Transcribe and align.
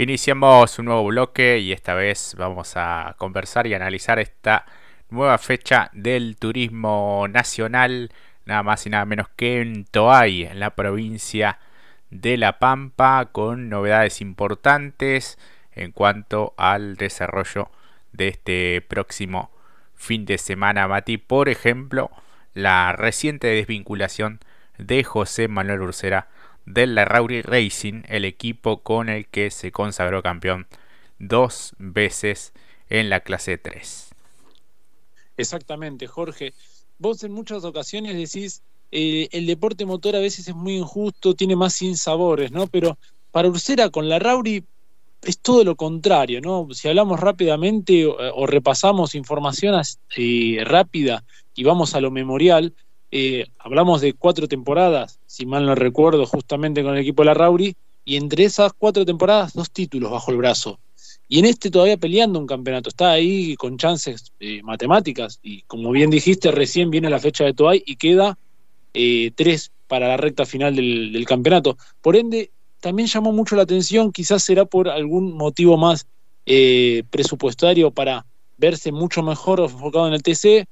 Iniciamos 0.00 0.78
un 0.78 0.84
nuevo 0.84 1.06
bloque 1.06 1.58
y 1.58 1.72
esta 1.72 1.92
vez 1.94 2.36
vamos 2.38 2.74
a 2.76 3.16
conversar 3.18 3.66
y 3.66 3.74
analizar 3.74 4.20
esta 4.20 4.64
nueva 5.10 5.38
fecha 5.38 5.90
del 5.92 6.36
turismo 6.36 7.26
nacional, 7.28 8.12
nada 8.44 8.62
más 8.62 8.86
y 8.86 8.90
nada 8.90 9.04
menos 9.06 9.28
que 9.30 9.60
en 9.60 9.86
Toay, 9.86 10.44
en 10.44 10.60
la 10.60 10.76
provincia 10.76 11.58
de 12.10 12.36
La 12.36 12.60
Pampa, 12.60 13.30
con 13.32 13.68
novedades 13.68 14.20
importantes 14.20 15.36
en 15.72 15.90
cuanto 15.90 16.54
al 16.56 16.94
desarrollo 16.94 17.68
de 18.12 18.28
este 18.28 18.80
próximo 18.82 19.50
fin 19.96 20.26
de 20.26 20.38
semana, 20.38 20.86
Mati. 20.86 21.18
Por 21.18 21.48
ejemplo, 21.48 22.12
la 22.54 22.92
reciente 22.92 23.48
desvinculación 23.48 24.38
de 24.78 25.02
José 25.02 25.48
Manuel 25.48 25.82
Ursera 25.82 26.28
del 26.68 26.94
Larrauri 26.94 27.42
Racing, 27.42 28.02
el 28.08 28.24
equipo 28.24 28.82
con 28.82 29.08
el 29.08 29.26
que 29.26 29.50
se 29.50 29.72
consagró 29.72 30.22
campeón 30.22 30.66
dos 31.18 31.74
veces 31.78 32.52
en 32.90 33.10
la 33.10 33.20
clase 33.20 33.58
3. 33.58 34.10
Exactamente, 35.36 36.06
Jorge. 36.06 36.52
Vos 36.98 37.22
en 37.24 37.32
muchas 37.32 37.64
ocasiones 37.64 38.16
decís, 38.16 38.62
eh, 38.90 39.28
el 39.32 39.46
deporte 39.46 39.86
motor 39.86 40.16
a 40.16 40.20
veces 40.20 40.48
es 40.48 40.54
muy 40.54 40.76
injusto, 40.76 41.34
tiene 41.34 41.56
más 41.56 41.74
sinsabores, 41.74 42.52
¿no? 42.52 42.66
Pero 42.66 42.98
para 43.30 43.48
Ursera 43.48 43.88
con 43.88 44.08
la 44.08 44.18
Rauri 44.18 44.64
es 45.22 45.38
todo 45.38 45.64
lo 45.64 45.76
contrario, 45.76 46.40
¿no? 46.40 46.68
Si 46.72 46.88
hablamos 46.88 47.20
rápidamente 47.20 48.06
o, 48.06 48.46
repasamos 48.46 49.14
información 49.14 49.80
eh, 50.16 50.62
rápida 50.64 51.24
y 51.54 51.64
vamos 51.64 51.94
a 51.94 52.00
lo 52.00 52.10
memorial, 52.10 52.74
eh, 53.10 53.46
hablamos 53.58 54.00
de 54.00 54.12
cuatro 54.12 54.48
temporadas, 54.48 55.18
si 55.26 55.46
mal 55.46 55.64
no 55.64 55.74
recuerdo, 55.74 56.26
justamente 56.26 56.82
con 56.82 56.94
el 56.94 57.00
equipo 57.00 57.22
de 57.22 57.26
la 57.26 57.34
Rauri, 57.34 57.74
y 58.04 58.16
entre 58.16 58.44
esas 58.44 58.72
cuatro 58.72 59.04
temporadas, 59.04 59.54
dos 59.54 59.70
títulos 59.70 60.10
bajo 60.10 60.30
el 60.30 60.36
brazo. 60.36 60.78
Y 61.26 61.38
en 61.38 61.44
este 61.44 61.70
todavía 61.70 61.96
peleando 61.96 62.38
un 62.38 62.46
campeonato, 62.46 62.88
está 62.88 63.10
ahí 63.10 63.54
con 63.56 63.76
chances 63.76 64.32
eh, 64.40 64.62
matemáticas, 64.62 65.40
y 65.42 65.62
como 65.62 65.90
bien 65.90 66.10
dijiste, 66.10 66.50
recién 66.50 66.90
viene 66.90 67.10
la 67.10 67.18
fecha 67.18 67.44
de 67.44 67.54
Toay 67.54 67.82
y 67.86 67.96
queda 67.96 68.38
eh, 68.94 69.30
tres 69.34 69.70
para 69.86 70.08
la 70.08 70.16
recta 70.16 70.44
final 70.44 70.76
del, 70.76 71.12
del, 71.12 71.24
campeonato. 71.24 71.78
Por 72.02 72.16
ende, 72.16 72.50
también 72.80 73.08
llamó 73.08 73.32
mucho 73.32 73.56
la 73.56 73.62
atención, 73.62 74.12
quizás 74.12 74.42
será 74.42 74.64
por 74.64 74.88
algún 74.88 75.34
motivo 75.34 75.76
más 75.76 76.06
presupuestario 77.10 77.90
para 77.90 78.24
verse 78.56 78.90
mucho 78.90 79.22
mejor 79.22 79.60
enfocado 79.60 80.08
en 80.08 80.14
el 80.14 80.22
TC, 80.22 80.66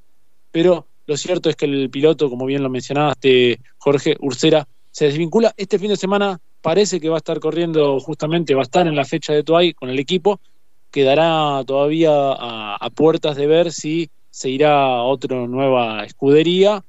pero 0.51 0.87
lo 1.07 1.17
cierto 1.17 1.49
es 1.49 1.57
que 1.57 1.67
el 1.67 1.89
piloto, 1.91 2.29
como 2.29 2.47
bien 2.47 2.63
lo 2.63 2.71
mencionaste, 2.71 3.61
Jorge 3.79 4.17
Ursera, 4.21 4.67
se 4.91 5.07
desvincula. 5.07 5.55
Este 5.57 5.79
fin 5.79 5.91
de 5.91 5.97
semana 5.97 6.41
parece 6.61 7.01
que 7.01 7.09
va 7.09 7.17
a 7.17 7.19
estar 7.19 7.39
corriendo 7.39 8.01
justamente, 8.01 8.55
va 8.55 8.63
a 8.63 8.65
estar 8.65 8.87
en 8.87 8.97
la 8.97 9.05
fecha 9.05 9.33
de 9.33 9.45
Toay 9.45 9.73
con 9.75 9.89
el 9.89 9.99
equipo. 9.99 10.41
Quedará 10.91 11.63
todavía 11.65 12.11
a, 12.13 12.91
puertas 12.95 13.37
de 13.37 13.47
ver 13.47 13.73
si 13.73 14.11
se 14.31 14.49
irá 14.49 14.75
a 14.75 15.03
otra 15.05 15.47
nueva 15.47 16.05
escudería 16.05 16.83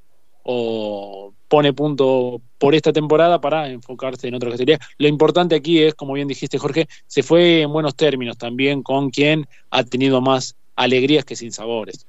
o 0.44 1.34
pone 1.48 1.74
punto 1.74 2.42
por 2.58 2.74
esta 2.74 2.92
temporada 2.92 3.40
para 3.40 3.70
enfocarse 3.70 4.28
en 4.28 4.36
otra 4.36 4.50
categoría. 4.50 4.80
Lo 4.98 5.08
importante 5.08 5.56
aquí 5.56 5.84
es, 5.84 5.94
como 5.94 6.14
bien 6.14 6.28
dijiste 6.28 6.58
Jorge, 6.58 6.88
se 7.06 7.22
fue 7.22 7.62
en 7.62 7.72
buenos 7.72 7.96
términos 7.96 8.38
también 8.38 8.82
con 8.82 9.10
quien 9.10 9.48
ha 9.70 9.84
tenido 9.84 10.22
más 10.22 10.56
alegrías 10.76 11.26
que 11.26 11.36
sin 11.36 11.52
sabores. 11.52 12.06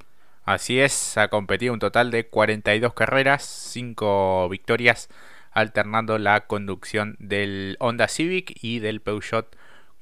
Así 0.48 0.80
es, 0.80 1.18
ha 1.18 1.28
competido 1.28 1.74
un 1.74 1.78
total 1.78 2.10
de 2.10 2.26
42 2.26 2.94
carreras, 2.94 3.42
5 3.42 4.48
victorias, 4.48 5.10
alternando 5.50 6.16
la 6.16 6.46
conducción 6.46 7.16
del 7.18 7.76
Honda 7.80 8.08
Civic 8.08 8.54
y 8.62 8.78
del 8.78 9.02
Peugeot 9.02 9.54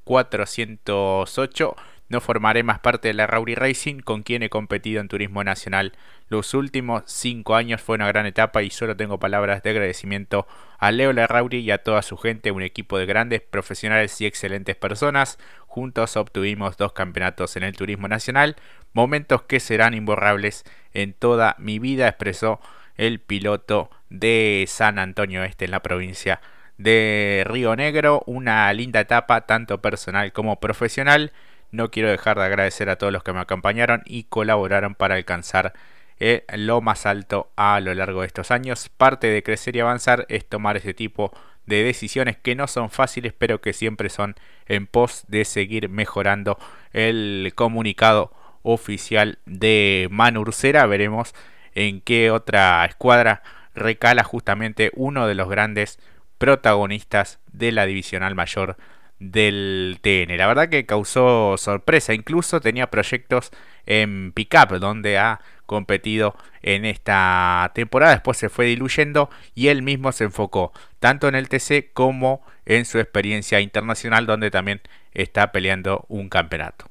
408. 0.04 1.74
No 2.08 2.20
formaré 2.20 2.62
más 2.62 2.78
parte 2.78 3.08
de 3.08 3.14
la 3.14 3.26
Rauri 3.26 3.56
Racing, 3.56 4.00
con 4.00 4.22
quien 4.22 4.44
he 4.44 4.48
competido 4.48 5.00
en 5.00 5.08
turismo 5.08 5.42
nacional. 5.42 5.92
Los 6.28 6.54
últimos 6.54 7.02
cinco 7.06 7.56
años 7.56 7.80
fue 7.80 7.96
una 7.96 8.06
gran 8.06 8.26
etapa 8.26 8.62
y 8.62 8.70
solo 8.70 8.96
tengo 8.96 9.18
palabras 9.18 9.62
de 9.62 9.70
agradecimiento 9.70 10.46
a 10.78 10.92
Leo 10.92 11.12
Larrauri 11.12 11.58
y 11.58 11.70
a 11.72 11.78
toda 11.78 12.02
su 12.02 12.16
gente, 12.16 12.52
un 12.52 12.62
equipo 12.62 12.96
de 12.98 13.06
grandes 13.06 13.40
profesionales 13.40 14.20
y 14.20 14.26
excelentes 14.26 14.76
personas. 14.76 15.38
Juntos 15.66 16.16
obtuvimos 16.16 16.76
dos 16.76 16.92
campeonatos 16.92 17.56
en 17.56 17.64
el 17.64 17.76
turismo 17.76 18.06
nacional, 18.06 18.56
momentos 18.92 19.42
que 19.42 19.58
serán 19.58 19.94
imborrables 19.94 20.64
en 20.94 21.12
toda 21.12 21.56
mi 21.58 21.78
vida, 21.78 22.08
expresó 22.08 22.60
el 22.96 23.20
piloto 23.20 23.90
de 24.10 24.64
San 24.68 24.98
Antonio 24.98 25.44
Este 25.44 25.66
en 25.66 25.72
la 25.72 25.82
provincia 25.82 26.40
de 26.78 27.44
Río 27.46 27.76
Negro. 27.76 28.22
Una 28.26 28.72
linda 28.72 29.00
etapa, 29.00 29.42
tanto 29.42 29.80
personal 29.80 30.32
como 30.32 30.60
profesional. 30.60 31.32
No 31.70 31.90
quiero 31.90 32.10
dejar 32.10 32.38
de 32.38 32.44
agradecer 32.44 32.88
a 32.88 32.96
todos 32.96 33.12
los 33.12 33.22
que 33.22 33.32
me 33.32 33.40
acompañaron 33.40 34.02
y 34.06 34.24
colaboraron 34.24 34.94
para 34.94 35.16
alcanzar 35.16 35.72
eh, 36.18 36.44
lo 36.54 36.80
más 36.80 37.04
alto 37.04 37.50
a 37.56 37.78
lo 37.80 37.92
largo 37.94 38.20
de 38.20 38.26
estos 38.26 38.50
años. 38.50 38.88
Parte 38.88 39.26
de 39.26 39.42
crecer 39.42 39.76
y 39.76 39.80
avanzar 39.80 40.26
es 40.28 40.46
tomar 40.46 40.76
ese 40.76 40.94
tipo 40.94 41.32
de 41.66 41.82
decisiones 41.82 42.36
que 42.36 42.54
no 42.54 42.66
son 42.66 42.90
fáciles, 42.90 43.32
pero 43.36 43.60
que 43.60 43.72
siempre 43.72 44.08
son 44.08 44.36
en 44.66 44.86
pos 44.86 45.24
de 45.28 45.44
seguir 45.44 45.88
mejorando 45.88 46.58
el 46.92 47.52
comunicado 47.54 48.32
oficial 48.62 49.38
de 49.44 50.08
Manurcera. 50.10 50.86
Veremos 50.86 51.34
en 51.74 52.00
qué 52.00 52.30
otra 52.30 52.84
escuadra 52.84 53.42
recala 53.74 54.24
justamente 54.24 54.90
uno 54.94 55.26
de 55.26 55.34
los 55.34 55.48
grandes 55.48 55.98
protagonistas 56.38 57.38
de 57.52 57.72
la 57.72 57.86
divisional 57.86 58.34
mayor 58.34 58.76
del 59.18 59.98
TN. 60.02 60.36
La 60.36 60.46
verdad 60.46 60.68
que 60.68 60.86
causó 60.86 61.56
sorpresa, 61.56 62.14
incluso 62.14 62.60
tenía 62.60 62.90
proyectos 62.90 63.50
en 63.86 64.32
pickup 64.32 64.78
donde 64.78 65.18
ha 65.18 65.40
competido 65.64 66.36
en 66.62 66.84
esta 66.84 67.72
temporada, 67.74 68.12
después 68.12 68.36
se 68.36 68.48
fue 68.48 68.66
diluyendo 68.66 69.30
y 69.54 69.68
él 69.68 69.82
mismo 69.82 70.12
se 70.12 70.24
enfocó 70.24 70.72
tanto 71.00 71.28
en 71.28 71.34
el 71.34 71.48
TC 71.48 71.92
como 71.92 72.42
en 72.66 72.84
su 72.84 72.98
experiencia 72.98 73.60
internacional 73.60 74.26
donde 74.26 74.50
también 74.50 74.80
está 75.12 75.50
peleando 75.50 76.04
un 76.08 76.28
campeonato. 76.28 76.86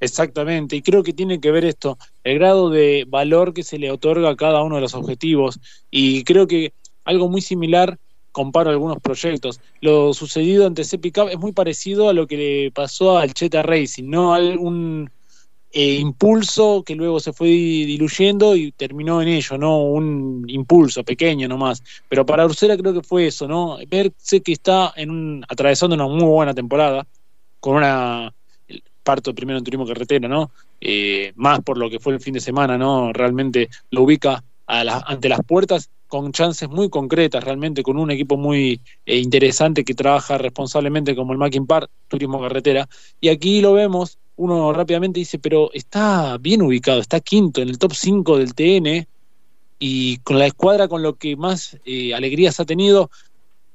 Exactamente, 0.00 0.76
y 0.76 0.82
creo 0.82 1.02
que 1.02 1.12
tiene 1.12 1.40
que 1.40 1.50
ver 1.50 1.64
esto, 1.64 1.98
el 2.22 2.38
grado 2.38 2.70
de 2.70 3.04
valor 3.08 3.52
que 3.52 3.64
se 3.64 3.78
le 3.78 3.90
otorga 3.90 4.30
a 4.30 4.36
cada 4.36 4.62
uno 4.62 4.76
de 4.76 4.82
los 4.82 4.94
objetivos, 4.94 5.58
y 5.90 6.22
creo 6.22 6.46
que 6.46 6.72
algo 7.04 7.28
muy 7.28 7.40
similar 7.40 7.98
comparo 8.32 8.70
algunos 8.70 8.98
proyectos. 9.00 9.60
Lo 9.80 10.12
sucedido 10.14 10.66
ante 10.66 10.84
Pickup 10.98 11.28
es 11.28 11.38
muy 11.38 11.52
parecido 11.52 12.08
a 12.08 12.12
lo 12.12 12.26
que 12.26 12.36
le 12.36 12.70
pasó 12.70 13.18
al 13.18 13.34
Cheta 13.34 13.62
Racing, 13.62 14.08
¿no? 14.08 14.32
un 14.32 15.10
eh, 15.70 15.96
impulso 15.96 16.82
que 16.82 16.94
luego 16.94 17.20
se 17.20 17.34
fue 17.34 17.48
diluyendo 17.48 18.56
y 18.56 18.72
terminó 18.72 19.20
en 19.20 19.28
ello, 19.28 19.58
¿no? 19.58 19.82
Un 19.82 20.44
impulso 20.48 21.04
pequeño 21.04 21.46
nomás. 21.46 21.82
Pero 22.08 22.24
para 22.24 22.46
Ursera 22.46 22.76
creo 22.76 22.94
que 22.94 23.02
fue 23.02 23.26
eso, 23.26 23.46
¿no? 23.46 23.76
Verse 23.86 24.40
que 24.40 24.52
está 24.52 24.94
en 24.96 25.10
un, 25.10 25.44
atravesando 25.46 25.94
una 25.94 26.06
muy 26.06 26.24
buena 26.24 26.54
temporada, 26.54 27.06
con 27.60 27.76
una 27.76 28.32
parto 29.02 29.34
primero 29.34 29.58
en 29.58 29.64
turismo 29.64 29.86
carretera, 29.86 30.26
¿no? 30.26 30.50
Eh, 30.80 31.32
más 31.36 31.60
por 31.60 31.76
lo 31.76 31.90
que 31.90 32.00
fue 32.00 32.14
el 32.14 32.20
fin 32.20 32.34
de 32.34 32.40
semana, 32.40 32.78
¿no? 32.78 33.12
Realmente 33.12 33.68
lo 33.90 34.02
ubica 34.02 34.42
ante 34.66 35.28
las 35.28 35.40
puertas 35.46 35.90
con 36.08 36.32
chances 36.32 36.68
muy 36.68 36.88
concretas, 36.88 37.44
realmente 37.44 37.82
con 37.82 37.98
un 37.98 38.10
equipo 38.10 38.36
muy 38.36 38.80
eh, 39.06 39.18
interesante 39.18 39.84
que 39.84 39.94
trabaja 39.94 40.38
responsablemente 40.38 41.14
como 41.14 41.32
el 41.32 41.38
Mackin 41.38 41.66
Park, 41.66 41.90
Turismo 42.08 42.40
Carretera. 42.40 42.88
Y 43.20 43.28
aquí 43.28 43.60
lo 43.60 43.74
vemos, 43.74 44.18
uno 44.36 44.72
rápidamente 44.72 45.20
dice, 45.20 45.38
pero 45.38 45.70
está 45.72 46.38
bien 46.38 46.62
ubicado, 46.62 47.00
está 47.00 47.20
quinto 47.20 47.60
en 47.60 47.68
el 47.68 47.78
top 47.78 47.92
5 47.92 48.38
del 48.38 48.54
TN 48.54 49.06
y 49.78 50.16
con 50.18 50.38
la 50.38 50.46
escuadra 50.46 50.88
con 50.88 51.02
lo 51.02 51.16
que 51.16 51.36
más 51.36 51.78
eh, 51.84 52.14
alegrías 52.14 52.58
ha 52.58 52.64
tenido, 52.64 53.10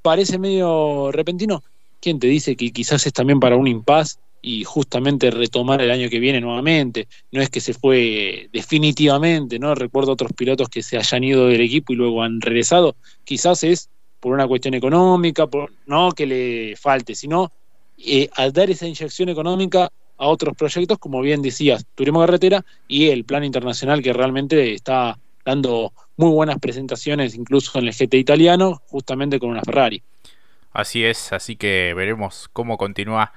parece 0.01 0.37
medio 0.39 1.11
repentino. 1.11 1.63
¿Quién 2.01 2.19
te 2.19 2.27
dice 2.27 2.55
que 2.55 2.71
quizás 2.71 3.05
es 3.05 3.13
también 3.13 3.39
para 3.39 3.55
un 3.55 3.67
impas 3.67 4.19
y 4.45 4.65
justamente 4.65 5.31
retomar 5.31 5.81
el 5.81 5.89
año 5.89 6.09
que 6.09 6.19
viene 6.19 6.41
nuevamente. 6.41 7.07
No 7.31 7.41
es 7.41 7.49
que 7.49 7.61
se 7.61 7.73
fue 7.73 8.49
definitivamente, 8.51 9.57
¿no? 9.57 9.73
Recuerdo 9.73 10.11
otros 10.11 10.33
pilotos 10.33 10.67
que 10.67 10.83
se 10.83 10.97
hayan 10.97 11.23
ido 11.23 11.47
del 11.47 11.61
equipo 11.61 11.93
y 11.93 11.95
luego 11.95 12.21
han 12.21 12.41
regresado. 12.41 12.97
Quizás 13.23 13.63
es 13.63 13.89
por 14.19 14.33
una 14.33 14.45
cuestión 14.45 14.73
económica, 14.73 15.47
por, 15.47 15.71
no 15.85 16.11
que 16.11 16.25
le 16.25 16.75
falte, 16.75 17.15
sino 17.15 17.51
eh, 17.97 18.29
al 18.35 18.51
dar 18.51 18.69
esa 18.69 18.85
inyección 18.85 19.29
económica 19.29 19.89
a 20.17 20.27
otros 20.27 20.55
proyectos, 20.57 20.99
como 20.99 21.21
bien 21.21 21.41
decías, 21.41 21.85
Turismo 21.95 22.19
Carretera 22.19 22.65
y 22.87 23.09
el 23.09 23.23
plan 23.23 23.45
internacional 23.45 24.01
que 24.01 24.11
realmente 24.11 24.73
está 24.73 25.17
dando 25.45 25.93
muy 26.17 26.31
buenas 26.31 26.59
presentaciones, 26.59 27.33
incluso 27.33 27.79
en 27.79 27.87
el 27.87 27.93
GT 27.93 28.15
italiano, 28.15 28.81
justamente 28.87 29.39
con 29.39 29.49
una 29.51 29.61
Ferrari. 29.61 30.03
Así 30.73 31.05
es, 31.05 31.31
así 31.31 31.55
que 31.55 31.93
veremos 31.95 32.49
cómo 32.51 32.77
continúa 32.77 33.31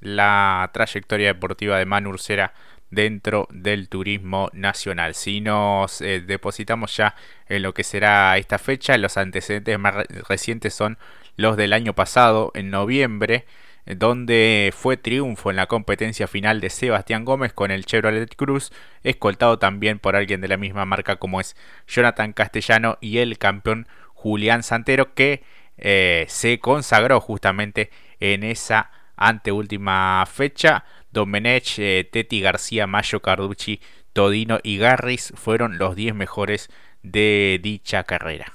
la 0.00 0.70
trayectoria 0.72 1.28
deportiva 1.28 1.78
de 1.78 1.86
Manu 1.86 2.10
Ursera 2.10 2.54
dentro 2.90 3.46
del 3.50 3.88
turismo 3.88 4.50
nacional. 4.52 5.14
Si 5.14 5.40
nos 5.40 6.00
eh, 6.00 6.20
depositamos 6.20 6.96
ya 6.96 7.14
en 7.48 7.62
lo 7.62 7.72
que 7.74 7.84
será 7.84 8.36
esta 8.36 8.58
fecha, 8.58 8.98
los 8.98 9.16
antecedentes 9.16 9.78
más 9.78 9.94
recientes 10.28 10.74
son 10.74 10.98
los 11.36 11.56
del 11.56 11.72
año 11.72 11.94
pasado, 11.94 12.50
en 12.54 12.70
noviembre, 12.70 13.46
donde 13.86 14.72
fue 14.76 14.96
triunfo 14.96 15.50
en 15.50 15.56
la 15.56 15.66
competencia 15.66 16.26
final 16.26 16.60
de 16.60 16.70
Sebastián 16.70 17.24
Gómez 17.24 17.52
con 17.52 17.70
el 17.70 17.86
Chevrolet 17.86 18.34
Cruz, 18.36 18.72
escoltado 19.02 19.58
también 19.58 19.98
por 19.98 20.16
alguien 20.16 20.40
de 20.40 20.48
la 20.48 20.56
misma 20.56 20.84
marca 20.84 21.16
como 21.16 21.40
es 21.40 21.56
Jonathan 21.86 22.32
Castellano 22.32 22.98
y 23.00 23.18
el 23.18 23.38
campeón 23.38 23.88
Julián 24.14 24.62
Santero 24.62 25.14
que 25.14 25.42
eh, 25.78 26.26
se 26.28 26.58
consagró 26.60 27.20
justamente 27.20 27.90
en 28.20 28.44
esa 28.44 28.90
anteúltima 29.20 30.26
fecha. 30.26 30.84
Domenech, 31.12 31.78
eh, 31.78 32.08
Teti 32.10 32.40
García, 32.40 32.88
Mayo 32.88 33.20
Carducci, 33.20 33.80
Todino 34.12 34.58
y 34.62 34.78
Garris 34.78 35.32
fueron 35.36 35.78
los 35.78 35.94
10 35.94 36.14
mejores 36.16 36.68
de 37.02 37.60
dicha 37.62 38.02
carrera. 38.02 38.52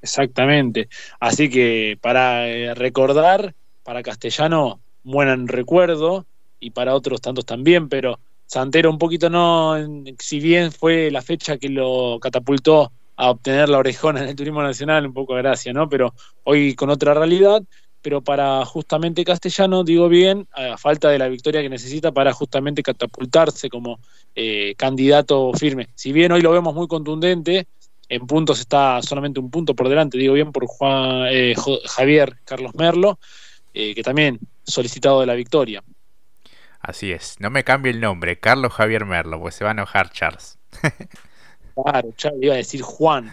Exactamente. 0.00 0.88
Así 1.20 1.50
que 1.50 1.98
para 2.00 2.48
eh, 2.48 2.74
recordar, 2.74 3.54
para 3.82 4.02
Castellano, 4.02 4.80
buen 5.02 5.48
recuerdo, 5.48 6.26
y 6.62 6.70
para 6.70 6.94
otros 6.94 7.20
tantos 7.20 7.44
también, 7.44 7.88
pero 7.88 8.18
Santero 8.46 8.90
un 8.90 8.98
poquito 8.98 9.28
no, 9.28 9.76
si 10.18 10.38
bien 10.38 10.72
fue 10.72 11.10
la 11.10 11.22
fecha 11.22 11.58
que 11.58 11.68
lo 11.68 12.18
catapultó 12.20 12.92
a 13.16 13.30
obtener 13.30 13.68
la 13.68 13.78
orejona 13.78 14.22
en 14.22 14.28
el 14.28 14.36
turismo 14.36 14.62
nacional, 14.62 15.06
un 15.06 15.12
poco 15.12 15.34
de 15.34 15.42
gracia, 15.42 15.72
¿no? 15.72 15.88
Pero 15.88 16.14
hoy 16.44 16.74
con 16.74 16.88
otra 16.88 17.14
realidad, 17.14 17.62
pero 18.02 18.20
para 18.20 18.64
justamente 18.64 19.24
Castellano, 19.24 19.84
digo 19.84 20.08
bien, 20.08 20.48
a 20.52 20.76
falta 20.76 21.08
de 21.08 21.18
la 21.18 21.28
victoria 21.28 21.62
que 21.62 21.68
necesita 21.68 22.12
para 22.12 22.32
justamente 22.32 22.82
catapultarse 22.82 23.70
como 23.70 24.00
eh, 24.34 24.74
candidato 24.76 25.52
firme. 25.54 25.88
Si 25.94 26.12
bien 26.12 26.32
hoy 26.32 26.42
lo 26.42 26.50
vemos 26.50 26.74
muy 26.74 26.88
contundente, 26.88 27.68
en 28.08 28.26
puntos 28.26 28.60
está 28.60 29.00
solamente 29.02 29.40
un 29.40 29.50
punto 29.50 29.74
por 29.74 29.88
delante, 29.88 30.18
digo 30.18 30.34
bien, 30.34 30.52
por 30.52 30.66
Juan, 30.66 31.28
eh, 31.30 31.54
Javier 31.86 32.36
Carlos 32.44 32.74
Merlo, 32.74 33.18
eh, 33.72 33.94
que 33.94 34.02
también 34.02 34.40
solicitado 34.64 35.20
de 35.20 35.26
la 35.26 35.34
victoria. 35.34 35.82
Así 36.80 37.12
es, 37.12 37.36
no 37.38 37.48
me 37.50 37.62
cambie 37.62 37.92
el 37.92 38.00
nombre, 38.00 38.40
Carlos 38.40 38.72
Javier 38.72 39.06
Merlo, 39.06 39.40
pues 39.40 39.54
se 39.54 39.64
va 39.64 39.70
a 39.70 39.74
enojar 39.74 40.10
Charles. 40.10 40.58
claro, 41.74 42.12
Charles 42.16 42.42
iba 42.42 42.54
a 42.54 42.56
decir 42.56 42.82
Juan. 42.82 43.30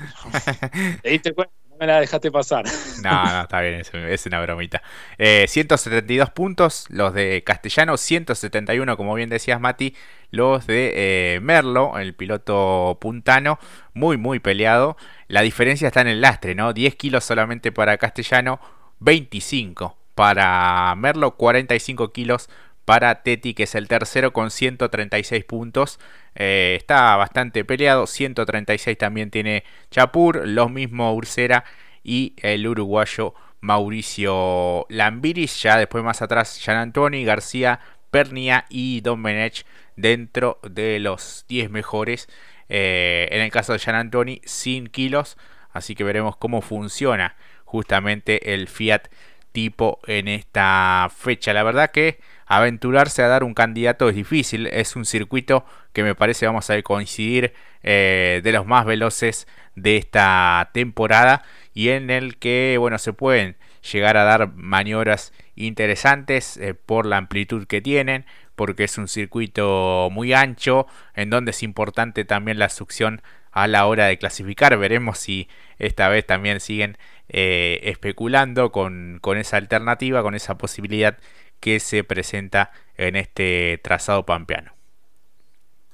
¿Te 1.02 1.10
diste 1.10 1.34
cuenta? 1.34 1.59
Me 1.80 1.88
la 1.88 2.00
dejaste 2.00 2.32
pasar. 2.32 2.66
No, 3.04 3.24
no, 3.32 3.42
está 3.44 3.62
bien, 3.62 3.76
es, 3.76 4.26
una 4.26 4.42
bromita. 4.42 4.82
172 5.18 6.28
eh, 6.28 6.32
puntos, 6.36 6.86
los 6.90 7.14
de 7.14 7.44
Castellano, 7.46 7.96
171, 7.96 8.98
como 8.98 9.14
bien 9.14 9.30
decías, 9.30 9.62
Mati, 9.62 9.96
los 10.32 10.68
de 10.68 10.92
eh, 11.36 11.40
Merlo, 11.40 11.98
el 11.98 12.14
piloto 12.14 12.98
puntano, 13.00 13.58
muy, 13.94 14.18
muy 14.18 14.40
peleado. 14.40 14.98
La 15.28 15.42
diferencia 15.42 15.88
está 15.88 16.02
en 16.02 16.08
el 16.08 16.20
lastre, 16.20 16.56
¿no? 16.56 16.74
10 16.74 16.96
kilos 16.96 17.24
solamente 17.24 17.72
para 17.72 17.98
Castellano, 17.98 18.60
25 19.00 19.98
para 20.14 20.94
Merlo, 20.98 21.38
45 21.38 22.12
kilos 22.12 22.50
para 22.90 23.22
Teti, 23.22 23.54
que 23.54 23.64
es 23.64 23.76
el 23.76 23.88
tercero 23.88 24.34
con 24.34 24.50
136 24.50 25.46
puntos. 25.46 26.00
Eh, 26.34 26.74
está 26.76 27.16
bastante 27.18 27.64
peleado. 27.64 28.08
136 28.08 28.98
también 28.98 29.30
tiene 29.30 29.64
Chapur, 29.92 30.48
los 30.48 30.72
mismos 30.72 31.16
Ursera 31.16 31.66
y 32.04 32.34
el 32.38 32.66
uruguayo 32.66 33.36
Mauricio 33.62 34.88
Lambiris. 34.90 35.62
Ya 35.62 35.78
después 35.78 36.04
más 36.04 36.24
atrás, 36.24 36.60
Jean 36.66 36.78
Antoni, 36.78 37.24
García, 37.26 37.80
Pernia 38.10 38.66
y 38.70 39.02
Don 39.02 39.22
Benech 39.22 39.68
dentro 39.96 40.58
de 40.64 41.00
los 41.00 41.46
10 41.48 41.70
mejores. 41.70 42.28
Eh, 42.70 43.28
en 43.30 43.42
el 43.42 43.52
caso 43.52 43.74
de 43.74 43.78
Jean 43.78 43.98
Antoni, 43.98 44.42
sin 44.46 44.88
kilos. 44.88 45.38
Así 45.72 45.94
que 45.94 46.04
veremos 46.04 46.38
cómo 46.38 46.64
funciona 46.64 47.36
justamente 47.66 48.56
el 48.56 48.68
Fiat 48.68 49.10
tipo 49.52 50.00
en 50.08 50.28
esta 50.28 51.08
fecha. 51.16 51.54
La 51.54 51.62
verdad 51.62 51.92
que 51.92 52.20
aventurarse 52.50 53.22
a 53.22 53.28
dar 53.28 53.44
un 53.44 53.54
candidato 53.54 54.10
es 54.10 54.16
difícil, 54.16 54.66
es 54.68 54.96
un 54.96 55.06
circuito 55.06 55.66
que 55.94 56.04
me 56.04 56.16
parece 56.16 56.48
vamos 56.48 56.70
a 56.72 56.82
coincidir 56.82 57.54
eh, 57.84 58.42
de 58.44 58.52
los 58.52 58.66
más 58.66 58.86
veloces 58.86 59.48
de 59.76 59.98
esta 59.98 60.72
temporada 60.74 61.44
y 61.76 61.90
en 61.90 62.10
el 62.10 62.38
que 62.38 62.78
bueno 62.80 62.98
se 62.98 63.14
pueden 63.14 63.56
llegar 63.94 64.18
a 64.18 64.24
dar 64.24 64.52
maniobras 64.56 65.32
interesantes 65.56 66.58
eh, 66.58 66.74
por 66.74 67.06
la 67.06 67.18
amplitud 67.18 67.68
que 67.68 67.82
tienen 67.82 68.26
porque 68.56 68.86
es 68.86 68.98
un 68.98 69.08
circuito 69.08 70.10
muy 70.12 70.34
ancho 70.34 70.88
en 71.14 71.30
donde 71.30 71.52
es 71.52 71.62
importante 71.62 72.26
también 72.26 72.58
la 72.58 72.70
succión 72.70 73.22
a 73.52 73.68
la 73.68 73.86
hora 73.88 74.06
de 74.06 74.18
clasificar. 74.18 74.78
Veremos 74.78 75.18
si 75.18 75.48
esta 75.78 76.10
vez 76.10 76.26
también 76.26 76.60
siguen 76.60 76.98
eh, 77.30 77.80
especulando 77.84 78.72
con, 78.72 79.20
con 79.22 79.38
esa 79.38 79.58
alternativa 79.58 80.24
con 80.24 80.36
esa 80.36 80.58
posibilidad 80.58 81.18
que 81.60 81.80
se 81.80 82.04
presenta 82.04 82.72
en 82.98 83.16
este 83.16 83.80
trazado 83.84 84.26
pampeano. 84.26 84.72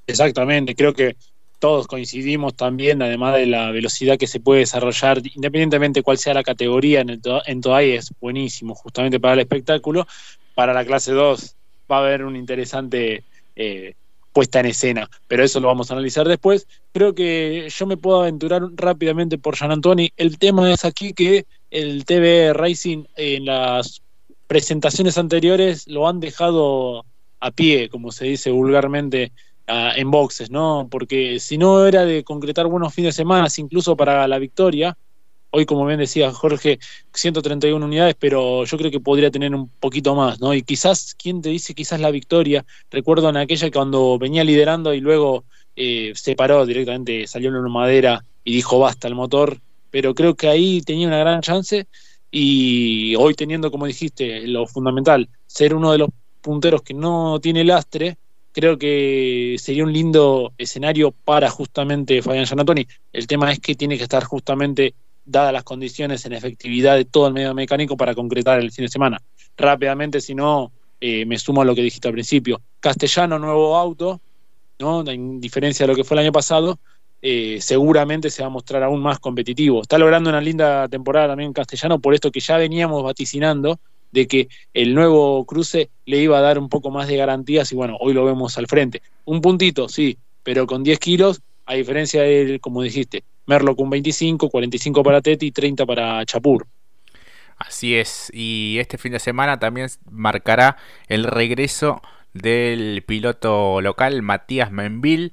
Exactamente, 0.07 0.75
creo 0.75 0.93
que 0.93 1.15
todos 1.59 1.87
coincidimos 1.87 2.55
también, 2.55 3.01
además 3.01 3.35
de 3.35 3.47
la 3.47 3.71
velocidad 3.71 4.17
que 4.17 4.27
se 4.27 4.39
puede 4.39 4.59
desarrollar, 4.59 5.21
independientemente 5.33 6.03
cuál 6.03 6.17
sea 6.17 6.33
la 6.33 6.43
categoría 6.43 7.01
en, 7.01 7.09
el 7.09 7.21
Today, 7.21 7.93
es 7.93 8.13
buenísimo 8.19 8.75
justamente 8.75 9.19
para 9.19 9.33
el 9.33 9.39
espectáculo. 9.39 10.05
Para 10.53 10.73
la 10.73 10.85
clase 10.85 11.11
2 11.11 11.55
va 11.91 11.97
a 11.97 11.99
haber 12.01 12.23
una 12.23 12.37
interesante 12.37 13.23
eh, 13.55 13.95
puesta 14.31 14.59
en 14.59 14.67
escena, 14.67 15.09
pero 15.27 15.43
eso 15.43 15.59
lo 15.59 15.67
vamos 15.67 15.89
a 15.89 15.93
analizar 15.93 16.27
después. 16.27 16.67
Creo 16.91 17.15
que 17.15 17.67
yo 17.69 17.85
me 17.85 17.97
puedo 17.97 18.21
aventurar 18.21 18.61
rápidamente 18.75 19.37
por 19.37 19.55
Jean 19.55 19.71
Antoni. 19.71 20.11
El 20.17 20.37
tema 20.37 20.71
es 20.71 20.85
aquí 20.85 21.13
que 21.13 21.45
el 21.71 22.05
TV 22.05 22.53
Racing 22.53 23.05
en 23.15 23.45
las 23.45 24.01
presentaciones 24.47 25.17
anteriores 25.17 25.87
lo 25.87 26.07
han 26.07 26.19
dejado 26.19 27.05
a 27.39 27.51
pie, 27.51 27.89
como 27.89 28.11
se 28.11 28.25
dice 28.25 28.51
vulgarmente, 28.51 29.31
en 29.67 30.11
boxes, 30.11 30.51
¿no? 30.51 30.87
Porque 30.89 31.39
si 31.39 31.57
no 31.57 31.87
era 31.87 32.05
de 32.05 32.23
concretar 32.23 32.67
buenos 32.67 32.93
fines 32.93 33.15
de 33.15 33.23
semana, 33.23 33.47
incluso 33.57 33.97
para 33.97 34.27
la 34.27 34.37
victoria, 34.37 34.95
hoy 35.49 35.65
como 35.65 35.85
bien 35.85 35.99
decía 35.99 36.31
Jorge, 36.31 36.79
131 37.13 37.83
unidades, 37.83 38.15
pero 38.19 38.65
yo 38.65 38.77
creo 38.77 38.91
que 38.91 38.99
podría 38.99 39.31
tener 39.31 39.55
un 39.55 39.69
poquito 39.69 40.13
más, 40.13 40.39
¿no? 40.39 40.53
Y 40.53 40.61
quizás, 40.61 41.15
¿quién 41.17 41.41
te 41.41 41.49
dice 41.49 41.73
quizás 41.73 41.99
la 41.99 42.11
victoria? 42.11 42.65
Recuerdo 42.91 43.29
en 43.29 43.37
aquella 43.37 43.71
cuando 43.71 44.19
venía 44.19 44.43
liderando 44.43 44.93
y 44.93 44.99
luego 44.99 45.45
eh, 45.75 46.11
se 46.15 46.35
paró 46.35 46.65
directamente, 46.65 47.25
salió 47.25 47.49
en 47.49 47.55
una 47.55 47.69
madera 47.69 48.23
y 48.43 48.53
dijo 48.53 48.79
basta 48.79 49.07
el 49.07 49.15
motor, 49.15 49.59
pero 49.89 50.13
creo 50.13 50.35
que 50.35 50.47
ahí 50.47 50.81
tenía 50.81 51.07
una 51.07 51.19
gran 51.19 51.41
chance 51.41 51.87
y 52.37 53.15
hoy 53.15 53.33
teniendo, 53.33 53.71
como 53.71 53.85
dijiste, 53.85 54.45
lo 54.45 54.67
fundamental, 54.67 55.29
ser 55.47 55.73
uno 55.73 55.93
de 55.93 55.99
los 55.99 56.09
punteros 56.41 56.81
que 56.81 56.93
no 56.93 57.39
tiene 57.39 57.63
lastre, 57.63 58.17
creo 58.51 58.77
que 58.77 59.55
sería 59.57 59.85
un 59.85 59.93
lindo 59.93 60.51
escenario 60.57 61.11
para 61.11 61.49
justamente 61.49 62.21
Fabián 62.21 62.45
Gianatoni. 62.45 62.85
El 63.13 63.25
tema 63.25 63.53
es 63.53 63.61
que 63.61 63.75
tiene 63.75 63.95
que 63.95 64.03
estar 64.03 64.25
justamente 64.25 64.95
dadas 65.23 65.53
las 65.53 65.63
condiciones 65.63 66.25
en 66.25 66.33
efectividad 66.33 66.97
de 66.97 67.05
todo 67.05 67.27
el 67.27 67.33
medio 67.33 67.53
mecánico 67.53 67.95
para 67.95 68.13
concretar 68.13 68.59
el 68.59 68.73
fin 68.73 68.83
de 68.83 68.89
semana. 68.89 69.21
Rápidamente, 69.55 70.19
si 70.19 70.35
no, 70.35 70.73
eh, 70.99 71.25
me 71.25 71.39
sumo 71.39 71.61
a 71.61 71.65
lo 71.65 71.73
que 71.73 71.83
dijiste 71.83 72.09
al 72.09 72.15
principio. 72.15 72.59
Castellano, 72.81 73.39
nuevo 73.39 73.77
auto, 73.77 74.19
¿no? 74.79 75.09
En 75.09 75.39
diferencia 75.39 75.85
de 75.85 75.93
lo 75.93 75.95
que 75.95 76.03
fue 76.03 76.15
el 76.15 76.25
año 76.25 76.33
pasado, 76.33 76.79
eh, 77.27 77.57
seguramente 77.59 78.29
se 78.29 78.43
va 78.43 78.49
a 78.49 78.51
mostrar 78.51 78.83
aún 78.83 79.01
más 79.01 79.17
competitivo. 79.17 79.81
Está 79.81 79.97
logrando 79.97 80.29
una 80.29 80.39
linda 80.39 80.87
temporada 80.87 81.29
también 81.29 81.47
en 81.47 81.53
castellano, 81.53 81.97
por 81.97 82.13
esto 82.13 82.29
que 82.31 82.39
ya 82.39 82.55
veníamos 82.55 83.01
vaticinando 83.01 83.79
de 84.11 84.27
que 84.27 84.47
el 84.75 84.93
nuevo 84.93 85.43
cruce 85.43 85.89
le 86.05 86.19
iba 86.19 86.37
a 86.37 86.41
dar 86.41 86.59
un 86.59 86.69
poco 86.69 86.91
más 86.91 87.07
de 87.07 87.17
garantías 87.17 87.71
y 87.71 87.75
bueno, 87.75 87.97
hoy 87.99 88.13
lo 88.13 88.25
vemos 88.25 88.59
al 88.59 88.67
frente. 88.67 89.01
Un 89.25 89.41
puntito, 89.41 89.89
sí, 89.89 90.19
pero 90.43 90.67
con 90.67 90.83
10 90.83 90.99
kilos, 90.99 91.41
a 91.65 91.73
diferencia 91.73 92.21
de, 92.21 92.59
como 92.59 92.83
dijiste, 92.83 93.23
Merlo 93.47 93.75
con 93.75 93.89
25, 93.89 94.47
45 94.51 95.01
para 95.01 95.19
Teti 95.19 95.47
y 95.47 95.51
30 95.51 95.83
para 95.87 96.23
Chapur. 96.27 96.67
Así 97.57 97.95
es, 97.95 98.29
y 98.35 98.77
este 98.79 98.99
fin 98.99 99.13
de 99.13 99.19
semana 99.19 99.57
también 99.57 99.87
marcará 100.11 100.77
el 101.07 101.23
regreso 101.23 102.03
del 102.35 103.03
piloto 103.07 103.81
local 103.81 104.21
Matías 104.21 104.71
Menville 104.71 105.31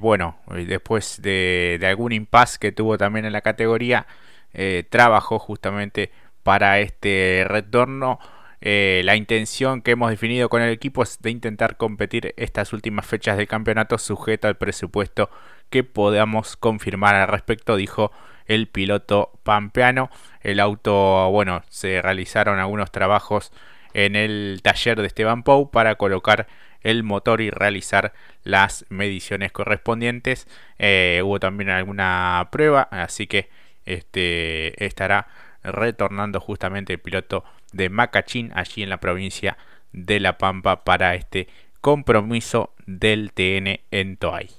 bueno, 0.00 0.38
después 0.66 1.20
de, 1.22 1.78
algún 1.84 2.12
impasse 2.12 2.58
que 2.58 2.72
tuvo 2.72 2.98
también 2.98 3.24
en 3.24 3.32
la 3.32 3.40
categoría, 3.40 4.06
eh, 4.54 4.84
trabajó 4.88 5.38
justamente 5.38 6.10
para 6.42 6.80
este 6.80 7.44
retorno. 7.46 8.18
Eh, 8.60 9.02
la 9.04 9.14
intención 9.14 9.82
que 9.82 9.92
hemos 9.92 10.10
definido 10.10 10.48
con 10.48 10.62
el 10.62 10.70
equipo 10.70 11.02
es 11.02 11.20
de 11.20 11.30
intentar 11.30 11.76
competir 11.76 12.34
estas 12.36 12.72
últimas 12.72 13.06
fechas 13.06 13.36
del 13.36 13.46
campeonato 13.46 13.98
sujeto 13.98 14.48
al 14.48 14.56
presupuesto 14.56 15.30
que 15.70 15.84
podamos 15.84 16.56
confirmar 16.56 17.14
al 17.14 17.28
respecto, 17.28 17.76
dijo 17.76 18.10
el 18.46 18.66
piloto 18.66 19.32
pampeano. 19.44 20.10
El 20.40 20.60
auto, 20.60 21.30
bueno, 21.30 21.62
se 21.68 22.02
realizaron 22.02 22.58
algunos 22.58 22.90
trabajos 22.90 23.52
en 23.94 24.16
el 24.16 24.60
taller 24.62 25.00
de 25.00 25.06
Esteban 25.06 25.42
Pou 25.42 25.70
para 25.70 25.94
colocar 25.96 26.46
el 26.82 27.02
motor 27.02 27.40
y 27.40 27.50
realizar 27.50 28.12
las 28.44 28.86
mediciones 28.88 29.52
correspondientes. 29.52 30.46
Eh, 30.78 31.20
hubo 31.24 31.40
también 31.40 31.70
alguna 31.70 32.48
prueba, 32.50 32.82
así 32.90 33.26
que 33.26 33.48
este, 33.84 34.84
estará 34.84 35.28
retornando 35.62 36.40
justamente 36.40 36.94
el 36.94 37.00
piloto 37.00 37.44
de 37.72 37.88
Macachín, 37.88 38.52
allí 38.54 38.82
en 38.82 38.90
la 38.90 39.00
provincia 39.00 39.56
de 39.92 40.20
La 40.20 40.38
Pampa, 40.38 40.84
para 40.84 41.14
este 41.14 41.48
compromiso 41.80 42.72
del 42.86 43.32
TN 43.32 43.80
en 43.90 44.16
Toay. 44.16 44.50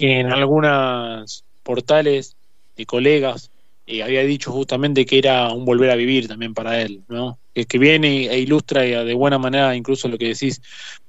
En 0.00 0.32
algunos 0.32 1.44
portales 1.62 2.36
de 2.76 2.86
colegas 2.86 3.50
eh, 3.86 4.02
había 4.02 4.22
dicho 4.22 4.52
justamente 4.52 5.06
que 5.06 5.18
era 5.18 5.50
un 5.50 5.64
volver 5.64 5.90
a 5.90 5.96
vivir 5.96 6.28
también 6.28 6.54
para 6.54 6.80
él, 6.80 7.02
¿no? 7.08 7.38
Que 7.54 7.78
viene 7.78 8.26
e 8.26 8.38
ilustra 8.38 8.82
de 8.82 9.14
buena 9.14 9.38
manera 9.38 9.74
incluso 9.74 10.08
lo 10.08 10.16
que 10.16 10.28
decís. 10.28 10.60